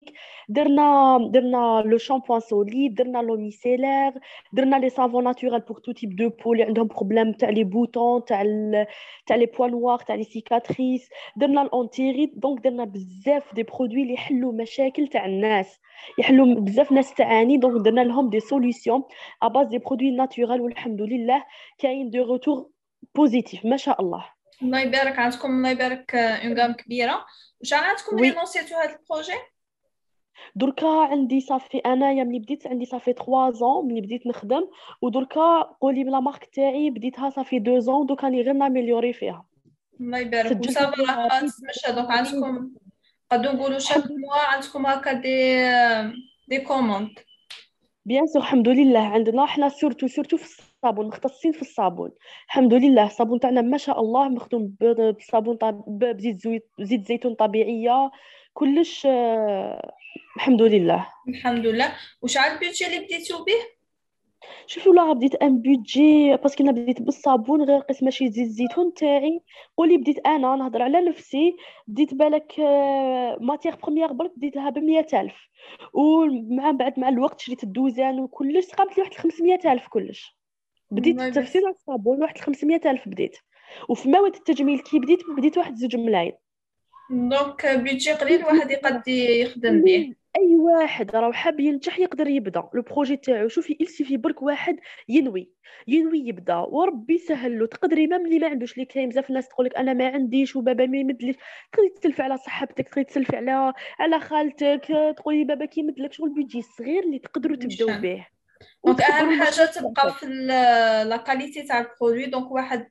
درنا 0.49 1.19
درنا 1.31 1.83
le 1.87 1.99
shampoing 1.99 2.41
solide 2.41 2.95
درنا 2.95 3.19
le 3.19 3.37
micellaire 3.37 4.13
درنا 4.53 4.77
les 4.77 4.89
savons 4.91 5.25
naturels 5.25 5.61
pour 5.61 5.79
tout 5.79 5.93
type 5.93 6.17
de 6.17 6.29
peau 6.29 6.53
اللي 6.53 6.65
عندهم 6.65 6.87
problème 6.87 7.33
تاع 7.33 7.49
les 7.51 7.65
boutons 7.65 8.25
تاع 8.25 8.43
تاع 9.27 9.37
les 9.37 9.47
points 9.47 9.67
noirs 9.67 9.99
تاع 9.99 10.15
les 10.15 10.25
cicatrices 10.25 11.09
درنا 11.37 11.63
l'anti-rides 11.63 12.33
donc 12.37 12.65
درنا 12.65 12.85
بزاف 12.85 13.55
des 13.55 13.63
produits 13.63 14.03
اللي 14.03 14.15
يحلوا 14.15 14.53
مشاكل 14.53 15.09
تاع 15.09 15.27
الناس. 15.27 15.81
يحلوا 16.19 16.55
بزاف 16.55 16.93
ناس 16.93 17.15
تعاني 17.15 17.57
donc 17.59 17.85
درنا 17.85 18.01
لهم 18.01 18.31
des 18.31 18.41
solutions 18.41 19.03
à 19.43 19.48
base 19.48 19.67
des 19.67 19.79
produits 19.79 20.11
naturels 20.11 20.61
والحمد 20.61 21.01
لله 21.03 21.45
كاين 21.79 22.11
des 22.11 22.21
retours 22.21 22.69
positifs 23.15 23.65
ما 23.67 23.77
شاء 23.77 24.01
الله. 24.03 24.32
الله 24.63 24.81
يبارك 24.81 25.19
عندكم 25.19 25.51
الله 25.51 25.71
يبارك 25.71 26.15
une 26.15 26.59
gamme 26.59 26.73
كبيره 26.73 27.27
شحال 27.63 27.85
عندكم 27.85 28.17
ملي 28.17 28.31
lancé 28.31 28.64
تو 28.64 28.77
هذا 28.77 28.99
ال 28.99 29.05
projet 29.05 29.39
دركا 30.55 30.89
عندي 30.89 31.41
صافي 31.41 31.79
انايا 31.79 32.25
ملي 32.25 32.39
بديت 32.39 32.67
عندي 32.67 32.85
ça 32.85 32.94
fait 32.94 33.13
3 33.13 33.51
ans 33.51 33.87
ملي 33.87 34.01
بديت 34.01 34.27
نخدم. 34.27 34.69
ودركا 35.03 35.63
قولي 35.81 36.05
ب 36.05 36.10
la 36.10 36.21
marque 36.21 36.45
تاعي 36.45 36.91
بديتها 36.91 37.31
ça 37.31 37.39
fait 37.39 37.57
2 37.57 37.81
ans 37.81 38.07
دوك 38.07 38.25
راني 38.25 38.43
غير 38.43 38.53
ن 38.53 38.59
améliorer 38.59 39.13
فيها. 39.13 39.47
الله 40.01 40.19
يبارك 40.19 40.61
وصافي 40.61 41.03
راه 41.03 41.29
تمشى 41.29 41.93
دوك 41.93 42.11
عندكم 42.11 42.71
قدو 43.31 43.53
نقولوا 43.53 43.79
chaque 43.79 44.05
mois 44.11 44.39
عندكم 44.39 44.87
هكا 44.87 45.13
دي 45.13 45.65
دي 46.49 46.61
commandes 46.61 47.19
bien 48.05 48.27
sûr 48.27 48.43
الحمد 48.43 48.69
لله 48.69 48.99
عندنا 48.99 49.47
حنا 49.47 49.69
surtout 49.69 50.07
surtout 50.07 50.37
في 50.37 50.45
الصابون 50.45 51.07
مختصين 51.07 51.53
في 51.53 51.63
الصابون. 51.63 52.11
الحمد 52.47 52.75
لله 52.75 53.07
الصابون 53.07 53.41
تاعنا 53.41 53.61
ما 53.61 53.77
شاء 53.79 54.01
الله 54.01 54.29
مخدوم 54.29 54.75
بالصابون 54.81 55.59
بزيت 55.87 56.37
زيت 56.37 56.69
زيت 56.81 57.07
زيتون 57.07 57.35
طبيعية 57.35 58.11
كلش 58.55 59.07
آه، 59.07 59.93
الحمد 60.37 60.63
لله. 60.63 61.07
الحمد 61.29 61.67
لله. 61.67 61.93
وشعل 62.23 62.53
البيدجي 62.53 62.87
اللي 62.87 62.99
بديتو 62.99 63.45
به؟ 63.45 63.82
شوفوا 64.67 64.95
لا 64.95 65.13
بديت 65.13 65.35
أن 65.35 65.63
بودجي 65.63 66.37
باسكو 66.37 66.65
أنا 66.65 66.73
بديت 66.73 67.03
بالصابون 67.03 67.63
غير 67.63 67.81
قسم 67.81 68.05
ماشي 68.05 68.31
زيت 68.31 68.47
الزيتون 68.47 68.95
تاعي. 68.95 69.41
قولي 69.77 69.97
بديت 69.97 70.27
أنا 70.27 70.57
نهضر 70.57 70.83
على 70.83 71.01
نفسي 71.01 71.57
بديت 71.87 72.15
بالك 72.15 72.55
ماتيغ 73.41 73.77
بروميير 73.77 74.13
برك 74.13 74.33
بديت 74.37 74.57
لها 74.57 74.71
ب 74.71 74.79
ألف. 75.15 75.49
ومع 75.93 76.71
بعد 76.71 77.01
مع 77.01 77.09
الوقت 77.09 77.41
شريت 77.41 77.65
الدوزان 77.65 78.21
وكلش 78.21 78.71
قامت 78.71 78.97
لي 78.97 79.03
واحد 79.03 79.15
500 79.15 79.73
ألف 79.73 79.89
كلش. 79.89 80.37
بديت 80.91 81.21
التفسير 81.21 81.63
على 81.67 81.75
الصابون 81.75 82.23
واحد 82.23 82.39
500 82.39 82.81
ألف 82.87 83.09
بديت. 83.09 83.37
وفي 83.89 84.09
مواد 84.09 84.35
التجميل 84.35 84.79
كي 84.79 84.99
بديت 84.99 85.21
بديت 85.37 85.59
واحد 85.59 85.75
زوج 85.75 85.97
ملايين. 85.97 86.33
donc 87.11 87.67
budget 87.67 88.13
قليل 88.13 88.45
واحد 88.45 88.71
يقد 88.71 89.09
يخدم 89.09 89.83
به. 89.83 90.15
أي 90.37 90.57
واحد 90.57 91.11
راه 91.17 91.33
حاب 91.33 91.61
ينجح 91.61 91.99
يقدر 91.99 92.27
يبدأ. 92.29 92.69
le 92.75 92.83
projet 92.83 93.17
تاعو 93.17 93.49
شوفي 93.49 93.77
il 93.81 93.90
suffit 93.90 94.17
برك 94.17 94.43
واحد 94.43 94.77
ينوي. 95.09 95.53
ينوي 95.89 96.19
يبدأ. 96.19 96.57
وربي 96.57 97.15
يسهل 97.15 97.59
له. 97.59 97.67
تقدري 97.67 98.07
ما 98.07 98.19
ملي 98.19 98.39
ما 98.39 98.47
عندوش 98.49 98.73
اللي 98.75 98.85
كاين 98.85 99.09
بزاف 99.09 99.31
الناس 99.31 99.49
تقول 99.49 99.67
لك 99.67 99.77
أنا 99.77 99.93
ما 99.93 100.07
عنديش 100.09 100.57
وبابا 100.57 100.87
ما 100.87 100.99
يمدليش. 100.99 101.37
تقدري 101.73 101.89
تسلفي 101.89 102.23
على 102.23 102.37
صاحبتك 102.37 102.89
تقدري 102.89 103.05
تسلفي 103.05 103.37
على 103.37 103.73
على 103.99 104.21
خالتك 104.21 104.87
تقولي 105.17 105.45
بابا 105.45 105.65
كيمدلك 105.65 106.13
شغل 106.13 106.35
بيجي 106.35 106.63
صغير 106.63 107.03
اللي 107.05 107.19
تقدروا 107.19 107.57
تبداو 107.57 107.95
به 107.95 108.27
donc 108.87 109.03
أهم 109.03 109.43
حاجة 109.43 109.67
تبقى 109.67 110.15
في 110.15 110.27
la 111.09 111.17
qualité 111.17 111.63
تاع 111.63 111.81
ال 111.81 111.87
produit 111.87 112.27
donc 112.27 112.51
واحد 112.51 112.89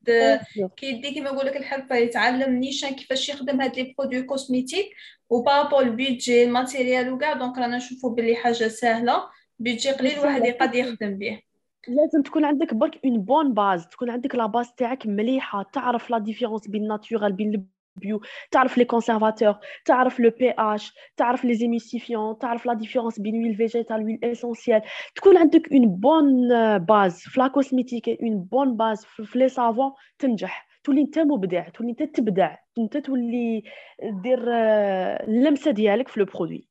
كيدي 0.77 1.11
كيما 1.13 1.31
نقول 1.31 1.45
لك 1.45 1.57
الحرفه 1.57 1.95
يتعلم 1.95 2.55
نيشان 2.55 2.89
كيفاش 2.89 3.29
يخدم 3.29 3.61
هاد 3.61 3.75
les 3.75 3.95
produits 3.97 4.23
cosmétiques 4.23 4.89
وبابول 5.29 5.83
ال 5.83 5.92
budget 5.92 6.43
ال 6.43 6.51
matériel 6.51 7.13
وكاع 7.13 7.33
donc 7.33 7.57
رانا 7.57 7.77
نشوفوا 7.77 8.15
بلي 8.15 8.35
حاجة 8.35 8.67
سهلة. 8.67 9.23
budget 9.59 9.91
قليل 9.91 10.19
واحد 10.19 10.45
يقدر 10.45 10.75
يخدم 10.75 11.17
به 11.17 11.41
لازم 11.87 12.21
تكون 12.21 12.45
عندك 12.45 12.73
برك 12.73 12.99
une 13.05 13.21
bonne 13.21 13.53
base 13.53 13.87
تكون 13.87 14.09
عندك 14.09 14.35
la 14.35 14.45
base 14.45 14.73
تاعك 14.77 15.07
مليحة 15.07 15.63
تعرف 15.73 16.09
la 16.09 16.17
différence 16.17 16.67
بين 16.67 16.87
naturel 16.87 17.33
بين 17.33 17.67
bio 17.95 18.21
تعرف 18.51 18.77
les 18.77 18.85
conservateurs 18.85 19.55
تعرف 19.85 20.19
le 20.19 20.29
pH 20.29 20.93
تعرف 21.17 21.45
les 21.45 21.53
émulsifiants 21.53 22.37
تعرف 22.37 22.65
la 22.65 22.73
différence 22.73 23.19
بين 23.19 23.43
huile 23.43 23.55
végétale 23.55 24.03
huile 24.03 24.19
essentielle 24.23 24.81
تكون 25.15 25.37
عندك 25.37 25.71
une 25.71 25.87
bonne 25.87 26.47
base 26.77 27.19
في 27.19 27.39
la 27.39 27.47
cosmétique 27.47 28.09
une 28.09 28.43
bonne 28.43 28.77
base 28.77 29.05
في 29.05 29.39
les 29.39 29.49
savons 29.49 29.91
تنجح 30.19 30.67
تولي 30.83 31.01
انت 31.01 31.19
مبدع 31.19 31.69
تولي 31.69 31.89
انت 31.89 32.03
تبدع 32.03 32.55
انت 32.77 32.97
تولي 32.97 33.63
دير 34.03 34.39
اللمسه 35.27 35.71
ديالك 35.71 36.07
في 36.07 36.19
le 36.19 36.25
produit 36.25 36.67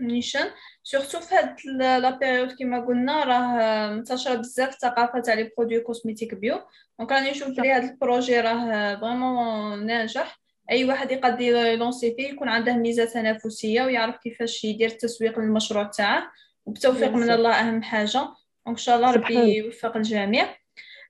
نيشان 0.00 0.46
surtout 0.82 1.20
في 1.20 1.34
هاد 1.34 1.56
la 1.78 2.10
période 2.10 2.52
كيما 2.52 2.80
قلنا 2.80 3.24
راه 3.24 3.90
منتشره 3.90 4.34
بزاف 4.34 4.68
الثقافه 4.68 5.20
تاع 5.20 5.34
les 5.34 5.50
produits 5.58 5.80
cosmétiques 5.80 6.34
bio 6.34 6.60
donc 6.98 7.12
راني 7.12 7.30
نشوف 7.30 7.48
بلي 7.48 7.72
هاد 7.72 7.82
ال 7.82 7.90
projet 7.90 8.40
راه 8.40 8.96
vraiment 9.00 9.86
ناجح 9.86 10.41
أي 10.72 10.84
واحد 10.84 11.10
يقدر 11.10 11.40
ي 11.40 11.51
lancer 11.51 12.14
فيه 12.14 12.28
يكون 12.28 12.48
عنده 12.48 12.76
ميزة 12.76 13.04
تنافسية 13.04 13.82
ويعرف 13.82 14.16
كيفاش 14.16 14.64
يدير 14.64 14.88
التسويق 14.88 15.38
للمشروع 15.38 15.82
تاعه. 15.82 16.32
وبتوفيق 16.66 17.10
من 17.10 17.30
الله 17.30 17.50
أهم 17.50 17.82
حاجة. 17.82 18.18
donc 18.18 18.36
إن 18.68 18.76
شاء 18.76 18.96
الله 18.96 19.10
ربي 19.10 19.56
يوفق 19.56 19.96
الجميع. 19.96 20.56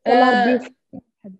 آه 0.06 0.60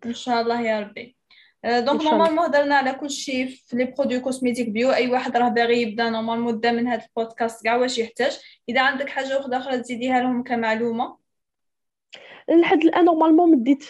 إن 0.07 0.15
شاء 0.15 0.43
الله 0.43 0.61
يا 0.61 0.81
ربي. 0.81 1.17
donc 1.65 2.03
normalement 2.03 2.39
هضرنا 2.39 2.75
على 2.75 2.93
كل 2.93 3.11
شيء 3.11 3.47
في 3.47 3.77
les 3.77 3.85
produits 3.85 4.21
cosmétiques 4.21 4.69
bio 4.69 4.93
أي 4.93 5.11
واحد 5.11 5.37
راه 5.37 5.49
باغي 5.49 5.83
يبدا 5.83 6.11
normalement 6.11 6.61
دا 6.61 6.73
من 6.73 6.87
هذا 6.89 7.03
البودكاست 7.05 7.65
كاع 7.65 7.77
واش 7.77 7.99
يحتاج؟ 7.99 8.41
إذا 8.69 8.81
عندك 8.81 9.09
حاجة 9.09 9.39
واحدة 9.39 9.57
أخرى 9.57 9.79
تزيديها 9.79 10.21
لهم 10.21 10.43
كمعلومة. 10.43 11.17
لحد 12.49 12.85
الآن 12.85 13.05
normalement 13.05 13.51
مديت 13.51 13.85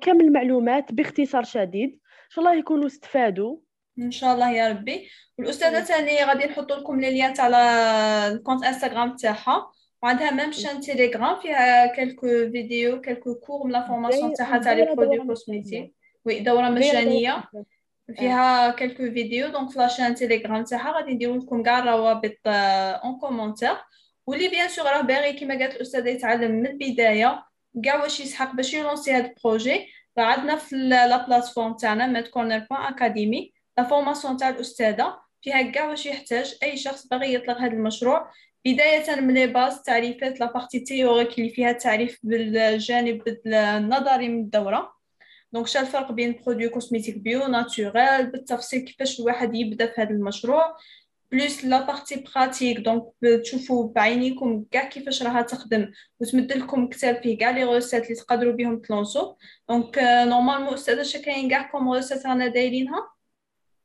كامل 0.00 0.20
المعلومات 0.20 0.92
باختصار 0.92 1.44
شديد. 1.44 1.90
إن 1.90 2.30
شاء 2.30 2.44
الله 2.44 2.58
يكونوا 2.58 2.86
استفادوا. 2.86 3.56
ان 3.98 4.10
شاء 4.10 4.34
الله 4.34 4.50
يا 4.50 4.68
ربي 4.68 5.08
والاستاذه 5.38 5.80
ثاني 5.80 6.24
غادي 6.24 6.44
نحط 6.44 6.72
لكم 6.72 7.00
les 7.00 7.10
liens 7.10 7.34
تاع 7.34 7.48
ال 8.28 8.33
compte 8.33 8.64
انستغرام 8.64 9.16
تاعها. 9.16 9.70
وعندها 10.02 10.30
même 10.30 10.52
chaîne 10.52 10.80
تيليجرام 10.80 11.40
فيها 11.40 11.86
quelques 11.86 12.26
vidéos 12.26 13.00
quelques 13.00 13.34
cours 13.34 13.66
من 13.66 13.72
la 13.72 13.86
formation 13.88 14.34
تاعها 14.34 14.58
تاع 14.58 14.72
les 14.72 14.94
produits 14.94 15.26
cosmétiques 15.26 15.94
وي 16.24 16.40
دورة 16.40 16.68
مجانية. 16.68 17.44
فيها 18.18 18.70
quelques 18.70 18.96
vidéos 19.02 19.48
donc 19.48 19.70
في 19.70 19.78
la 19.78 19.87
chaîne 19.87 20.14
تيليجرام 20.14 20.64
تاعها 20.64 20.92
غادي 20.92 21.12
نديرو 21.14 21.34
لكم 21.34 21.62
كاع 21.62 21.78
الروابط 21.78 22.36
en 22.46 23.18
commentaire 23.18 23.76
واللي 24.26 24.48
bien 24.48 24.68
sûr 24.68 24.86
راه 24.86 25.00
باغي 25.00 25.32
كيما 25.32 25.58
قالت 25.58 25.76
الأستاذة 25.76 26.08
يتعلم 26.08 26.50
من 26.50 26.66
البداية 26.66 27.44
كاع 27.84 28.02
واش 28.02 28.20
يسحق 28.20 28.54
باش 28.54 28.74
ي 28.74 28.79
lancer 28.79 29.12
هذا 29.12 29.26
ال 29.26 29.34
projet. 29.34 29.86
راه 30.18 30.24
عندنا 30.24 30.56
في 30.56 30.76
la 30.76 31.26
plateforme 31.26 31.74
تاعنا 31.74 32.06
Math 32.06 32.28
Corner 32.28 32.66
point 32.70 32.80
Academy 32.80 33.55
la 33.78 33.84
formation 33.84 34.36
تاع 34.36 34.48
الأستاذة 34.48 35.18
فيها 35.42 35.62
كاع 35.62 35.90
واش 35.90 36.06
يحتاج 36.06 36.58
أي 36.62 36.76
شخص 36.76 37.06
باغي 37.06 37.34
يطلق 37.34 37.58
هذا 37.58 37.72
المشروع. 37.72 38.30
بداية 38.64 39.20
من 39.20 39.34
les 39.34 39.46
bases 39.46 39.82
تعريفات 39.82 40.40
la 40.40 40.52
partie 40.52 40.80
théorique 40.80 41.38
اللي 41.38 41.50
فيها 41.50 41.72
تعريف 41.72 42.18
بالجانب 42.22 43.22
النظري 43.46 44.28
من 44.28 44.40
الدورة. 44.40 44.92
donc 45.52 45.66
شنو 45.66 45.82
الفرق 45.82 46.12
بين 46.12 46.40
produit 46.46 46.68
cosmétique 46.68 47.18
bio 47.18 47.46
naturel 47.46 48.26
بالتفصيل 48.26 48.80
كيفاش 48.80 49.20
الواحد 49.20 49.54
يبدأ 49.54 49.86
في 49.86 50.00
هذا 50.00 50.10
المشروع. 50.10 50.76
plus 51.32 51.64
la 51.64 51.86
partie 51.86 52.24
pratique 52.34 52.78
donc 52.78 53.04
تشوفوا 53.42 53.92
بعينيكم 53.92 54.64
كاع 54.70 54.84
كيفاش 54.84 55.22
راها 55.22 55.42
تخدم. 55.42 55.92
وتمد 56.20 56.52
لكم 56.52 56.88
كتاب 56.88 57.22
فيه 57.22 57.38
كاع 57.38 57.50
les 57.50 57.64
recettes 57.64 58.04
اللي 58.04 58.14
تقدروا 58.14 58.52
بهم 58.52 58.78
ت 58.78 58.84
lancer 58.84 59.22
و. 59.22 59.34
donc 59.68 59.98
normalement 60.02 60.74
استاذه 60.74 61.02
شكاين 61.02 61.50
كاع 61.50 61.70
comme 61.70 61.88
recettes 61.88 62.26
رانا 62.26 62.46
دايرينها. 62.46 63.15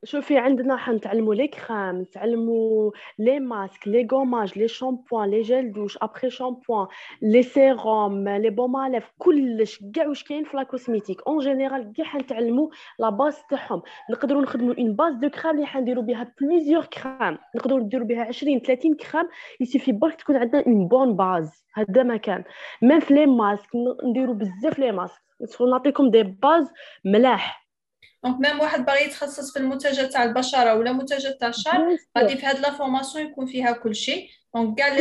شوفي 0.04 0.38
عندنا 0.38 0.78
حنتعلموا 0.78 1.36
les 1.36 1.48
crèmes 1.48 2.02
نتعلموا 2.02 2.92
les 3.20 3.39
masques 3.39 3.88
les 3.88 4.08
gommages 4.12 4.60
les 4.60 4.67
shampooings 4.67 5.30
les 5.30 5.41
gels 5.41 5.74
douche 5.74 5.98
après-shampooing 6.02 6.88
les 7.22 7.44
sérums 7.44 8.30
les 8.30 8.50
baumes 8.50 8.78
à 8.78 8.83
lèvres 8.83 9.12
كلش 9.18 9.84
كاع 9.96 10.08
واش 10.08 10.24
كاين 10.24 10.44
في 10.44 10.58
la 10.58 10.63
cosmétique 10.63 11.22
en 11.28 11.39
général 11.39 11.94
كاع 11.98 12.06
حنتعلموا 12.06 12.70
la 13.00 13.10
base 13.10 13.38
تاعهم. 13.50 13.82
نقدروا 14.12 14.42
نخدموا 14.42 14.74
une 14.78 14.96
base 14.96 15.13
de 15.13 15.30
crème 15.30 15.56
اللي 15.56 15.66
حنديروا 15.66 16.04
بها 16.04 16.34
plusieurs 16.41 16.86
crèmes 16.86 17.38
نقدروا 17.56 17.80
نديروا 17.80 18.08
بها 18.08 18.24
20 18.24 18.60
30 18.60 18.96
crèmes 18.96 19.28
il 19.60 19.67
suffit 19.67 19.91
برك 19.92 20.16
تكون 20.16 20.36
عندنا 20.36 20.64
une 20.67 20.88
bonne 20.88 21.15
base 21.15 21.65
هذا 21.74 22.04
ما 22.04 22.18
كان 22.18 22.44
même 22.82 23.00
في 23.00 23.14
les 23.13 23.26
masques 23.26 23.70
نديروا 24.04 24.36
بزاف 24.36 24.80
les 24.80 24.91
masques 24.91 25.22
نعطيكم 25.62 26.12
des 26.12 26.24
bases 26.24 26.72
ملاح. 27.06 27.61
donc 28.24 28.39
même 28.39 28.60
واحد 28.60 28.86
باغي 28.86 29.06
يتخصص 29.06 29.54
في 29.54 29.60
المنتجات 29.60 30.12
تاع 30.12 30.24
البشرة 30.24 30.76
ولا 30.76 30.92
منتجات 30.92 31.40
تاع 31.40 31.48
الشعر 31.48 31.98
غادي 32.18 32.38
في 32.38 32.46
هاد 32.46 32.60
la 32.60 32.72
formation 32.72 33.26
يكون 33.26 33.46
فيها 33.46 33.72
كل 33.72 33.96
شيء. 33.96 34.30
donc 34.56 34.78
كاع 34.78 34.96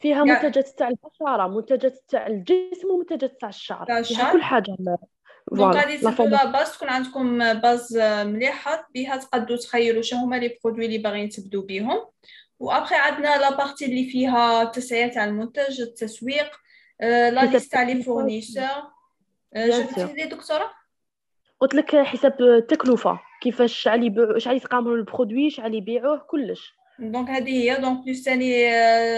فيها 0.00 0.24
منتجات 0.24 0.68
تاع 0.68 0.88
البشرة 0.88 1.46
منتجات 1.46 2.04
تاع 2.08 2.26
الجسم 2.26 2.88
ومنتجات 2.90 3.40
تاع 3.40 3.48
الشعر. 3.48 4.02
فيها 4.02 4.32
كل 4.32 4.42
حاجة. 4.42 4.76
donc 5.52 5.76
غادي 5.76 5.98
تبدو 5.98 6.24
la 6.24 6.44
base 6.44 6.72
تكون 6.72 6.88
عندكم 6.88 7.54
base 7.54 7.98
مليحة. 7.98 8.88
بها 8.94 9.16
تقدروا 9.16 9.58
تخيلوا 9.58 10.02
شنو 10.02 10.20
هما 10.20 10.36
les 10.36 10.58
produits 10.64 10.86
اللي 10.86 10.98
باغيين 10.98 11.28
تبدو 11.28 11.62
بهم 11.62 12.06
وأبخي 12.60 12.94
عندنا 12.94 13.38
la 13.38 13.56
partie 13.56 13.84
اللي 13.84 14.04
فيها 14.10 14.62
التسعير 14.62 15.08
تاع 15.08 15.24
المنتج 15.24 15.80
التسويق 15.80 16.50
la 17.00 17.44
liste 17.44 17.72
تاع 17.72 17.82
les 17.82 18.02
fournisseurs 18.02 18.62
شفتي 19.56 20.12
لي 20.12 20.26
دكتورة؟ 20.26 20.75
قلت 21.60 21.74
لك 21.74 21.96
حساب 21.96 22.40
التكلفه 22.40 23.20
كيفاش 23.42 23.78
شحال 23.78 24.04
يبيعوا 24.04 24.38
شحال 24.38 24.56
يتقاموا 24.56 24.94
ال 24.94 25.01
produit 25.01 25.50
شحال 25.50 25.74
يبيعوه 25.74 26.18
كلش. 26.18 26.72
donc 26.98 27.30
هذه 27.30 27.50
هي 27.50 27.76
donc 27.80 28.04
plus 28.04 28.22
ثاني 28.22 28.50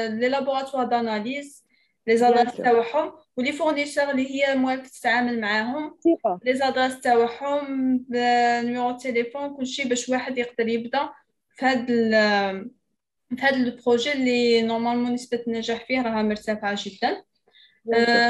les 0.08 0.28
laboratoires 0.28 0.84
d'analyse 0.84 1.64
les 2.06 2.16
adresses 2.16 2.56
تاعهم 2.56 3.12
و 3.36 3.40
les 3.40 3.52
fournisseurs 3.52 4.10
اللي 4.10 4.30
هي 4.30 4.54
موالفة 4.56 4.86
تتعامل 4.86 5.40
معاهم. 5.40 5.98
les 6.44 6.54
adresses 6.54 7.00
تاعهم 7.00 8.04
numéro 8.10 8.96
téléphone 8.96 9.56
كلشي 9.56 9.88
باش 9.88 10.08
واحد 10.08 10.38
يقدر 10.38 10.68
يبدأ 10.68 11.08
في 11.54 11.66
هاد 11.66 11.86
في 13.36 13.42
هاد 13.42 13.54
ال 13.54 13.63
projet 13.63 14.12
اللي 14.12 14.62
normalement 14.62 15.12
نسبة 15.12 15.42
النجاح 15.46 15.84
فيه 15.86 16.02
راها 16.02 16.22
مرتفعة 16.22 16.76
جدا. 16.78 17.24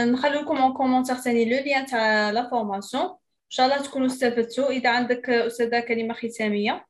نخلو 0.04 0.40
لكم 0.40 0.56
en 0.56 0.72
commentaire 0.72 1.16
ثاني 1.16 1.44
le 1.44 1.64
lien 1.64 1.86
تاع 1.86 2.30
la 2.30 2.50
formation 2.50 3.10
شاء 3.48 3.66
الله 3.66 3.82
تكونوا 3.82 4.06
استفدتوا. 4.06 4.68
إذا 4.68 4.90
عندك 4.90 5.30
أستاذة 5.30 5.80
كلمة 5.80 6.14
ختامية. 6.14 6.86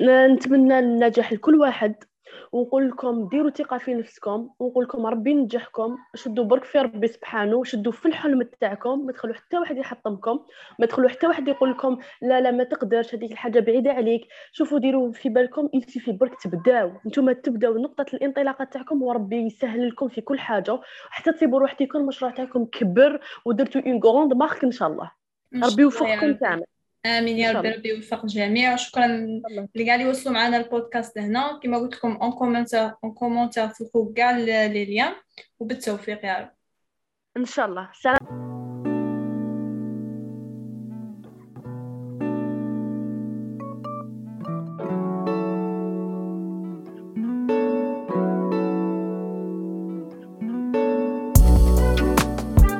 نتمنى 0.00 0.78
النجاح 0.78 1.32
لكل 1.32 1.60
واحد. 1.60 1.94
ونقول 2.52 2.88
لكم 2.88 3.28
ديروا 3.28 3.50
ثقة 3.50 3.78
في 3.78 3.94
نفسكم. 3.94 4.50
ونقول 4.58 4.84
لكم 4.84 5.06
ربي 5.06 5.30
ينجحكم. 5.30 5.96
شدوا 6.14 6.44
برك 6.44 6.64
في 6.64 6.78
ربي 6.78 7.08
سبحانه. 7.08 7.64
شدوا 7.64 7.92
في 7.92 8.06
الحلم 8.06 8.42
تاعكم 8.60 9.06
ما 9.06 9.12
تخلوا 9.12 9.34
حتى 9.34 9.58
واحد 9.58 9.76
يحطمكم. 9.76 10.40
ما 10.78 10.86
تخلوا 10.86 11.08
حتى 11.08 11.26
واحد 11.26 11.48
يقول 11.48 11.70
لكم 11.70 11.98
لا 12.22 12.40
لا 12.40 12.50
ما 12.50 12.64
تقدرش. 12.64 13.14
هذيك 13.14 13.32
الحاجة 13.32 13.60
بعيدة 13.60 13.92
عليك. 13.92 14.28
شوفوا 14.52 14.78
ديروا 14.78 15.12
في 15.12 15.28
بالكم. 15.28 15.68
في 15.88 16.12
برك 16.12 16.42
تبداو. 16.42 16.92
نتوما 17.06 17.32
تبداو. 17.32 17.78
نقطة 17.78 18.06
الانطلاقة 18.14 18.64
تاعكم. 18.64 19.02
وربي 19.02 19.36
يسهل 19.36 19.88
لكم 19.88 20.08
في 20.08 20.20
كل 20.20 20.38
حاجة. 20.38 20.80
حتى 21.10 21.32
تصيبوا 21.32 21.60
روحكم. 21.60 21.98
المشروع 21.98 22.30
تاعكم 22.30 22.64
كبر. 22.64 23.20
ودرتوا 23.44 23.80
une 23.86 24.00
grande 24.04 24.32
marque 24.32 24.64
إن 24.64 24.70
شاء 24.70 24.88
الله. 24.88 25.21
ربي 25.54 25.82
يوفقكم 25.82 26.32
كامل. 26.32 26.64
آمين 27.06 27.38
يا 27.38 27.52
ربي 27.52 27.70
ربي 27.70 27.88
يوفق 27.88 28.22
الجميع 28.22 28.74
وشكرا 28.74 29.06
اللي 29.06 29.86
قاعد 29.86 30.00
يوصلوا 30.00 30.34
معنا 30.34 30.56
البودكاست 30.56 31.18
هنا. 31.18 31.60
كما 31.62 31.78
قلت 31.78 31.94
لكم 31.94 32.16
en 32.16 32.32
commentaire 32.32 32.92
en 33.04 33.12
commentaire 33.12 33.68
تلقوا 33.68 34.12
كاع 34.14 34.30
les 34.30 34.84
liens 34.84 35.12
وبالتوفيق 35.58 36.24
يا 36.24 36.38
رب. 36.38 36.50
إن 37.36 37.44
شاء 37.44 37.66
الله. 37.66 37.90
سلام. 37.92 38.71